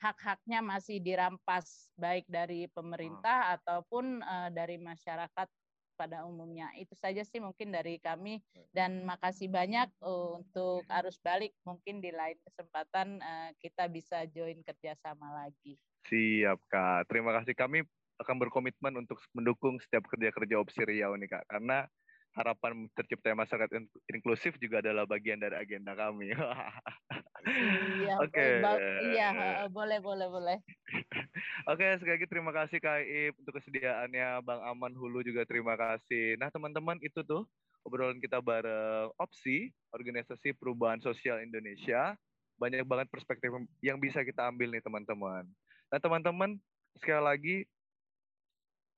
hak-haknya 0.00 0.64
masih 0.64 1.00
dirampas, 1.00 1.92
baik 2.00 2.24
dari 2.24 2.68
pemerintah 2.72 3.52
hmm. 3.52 3.54
ataupun 3.60 4.04
uh, 4.24 4.48
dari 4.48 4.80
masyarakat 4.80 5.48
pada 5.94 6.26
umumnya. 6.26 6.72
Itu 6.74 6.96
saja 6.98 7.22
sih 7.22 7.38
mungkin 7.38 7.70
dari 7.70 8.02
kami 8.02 8.42
dan 8.74 9.06
makasih 9.06 9.46
banyak 9.46 9.86
untuk 10.02 10.82
arus 10.90 11.22
balik. 11.22 11.54
Mungkin 11.62 12.02
di 12.02 12.10
lain 12.10 12.34
kesempatan 12.42 13.22
kita 13.62 13.86
bisa 13.86 14.26
join 14.26 14.58
kerjasama 14.66 15.46
lagi. 15.46 15.78
Siap 16.10 16.58
Kak. 16.66 17.06
Terima 17.06 17.30
kasih 17.38 17.54
kami 17.54 17.86
akan 18.22 18.36
berkomitmen 18.38 18.94
untuk 19.00 19.18
mendukung 19.34 19.78
setiap 19.82 20.06
kerja-kerja 20.06 20.54
opsi 20.60 20.86
Riau 20.86 21.18
nih 21.18 21.30
Kak. 21.30 21.44
Karena 21.50 21.86
harapan 22.34 22.90
tercipta 22.98 23.30
masyarakat 23.30 23.86
inklusif 24.10 24.58
juga 24.58 24.82
adalah 24.82 25.06
bagian 25.06 25.38
dari 25.38 25.54
agenda 25.54 25.94
kami. 25.94 26.34
iya, 26.34 28.14
Oke. 28.26 28.58
Okay. 28.58 28.82
Iya, 29.14 29.30
boleh, 29.70 30.02
boleh, 30.02 30.26
boleh. 30.26 30.58
Oke, 31.70 31.86
okay, 31.86 31.90
sekali 32.02 32.18
lagi 32.18 32.26
terima 32.26 32.50
kasih 32.50 32.82
Kak 32.82 33.00
Ip 33.06 33.34
untuk 33.38 33.54
kesediaannya. 33.62 34.42
Bang 34.42 34.60
Aman 34.66 34.94
Hulu 34.98 35.22
juga 35.22 35.46
terima 35.46 35.78
kasih. 35.78 36.34
Nah, 36.42 36.50
teman-teman 36.50 36.98
itu 37.06 37.22
tuh 37.22 37.46
obrolan 37.86 38.18
kita 38.18 38.42
bareng 38.42 39.14
Opsi, 39.14 39.70
Organisasi 39.94 40.58
Perubahan 40.58 40.98
Sosial 40.98 41.38
Indonesia. 41.46 42.18
Banyak 42.58 42.82
banget 42.86 43.06
perspektif 43.14 43.50
yang 43.78 44.02
bisa 44.02 44.26
kita 44.26 44.50
ambil 44.50 44.74
nih 44.74 44.82
teman-teman. 44.82 45.46
Nah, 45.90 45.98
teman-teman, 46.02 46.58
sekali 46.98 47.22
lagi 47.22 47.56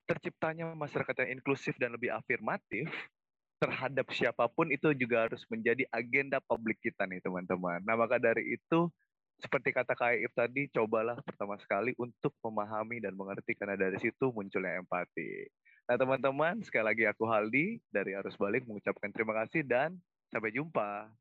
terciptanya 0.06 0.70
masyarakat 0.72 1.14
yang 1.26 1.42
inklusif 1.42 1.74
dan 1.76 1.92
lebih 1.92 2.14
afirmatif 2.14 2.88
terhadap 3.62 4.06
siapa 4.12 4.46
pun 4.52 4.68
itu 4.68 4.92
juga 4.94 5.26
harus 5.26 5.42
menjadi 5.48 5.88
agenda 5.90 6.38
publik 6.44 6.78
kita 6.80 7.08
nih 7.08 7.20
teman-teman. 7.24 7.82
Nah 7.82 7.96
maka 7.98 8.20
dari 8.20 8.54
itu 8.54 8.88
seperti 9.36 9.68
kata 9.68 9.92
Kak 9.92 10.16
If 10.16 10.32
tadi, 10.32 10.64
cobalah 10.72 11.20
pertama 11.20 11.60
sekali 11.60 11.92
untuk 12.00 12.32
memahami 12.40 13.04
dan 13.04 13.12
mengerti 13.12 13.52
karena 13.52 13.76
dari 13.76 14.00
situ 14.00 14.32
munculnya 14.32 14.80
empati. 14.80 15.44
Nah 15.86 15.96
teman-teman, 16.00 16.64
sekali 16.64 16.84
lagi 16.88 17.04
aku 17.04 17.28
Haldi 17.28 17.76
dari 17.92 18.16
Arus 18.16 18.34
Balik 18.40 18.64
mengucapkan 18.64 19.12
terima 19.12 19.36
kasih 19.44 19.60
dan 19.62 19.96
sampai 20.32 20.50
jumpa. 20.56 21.12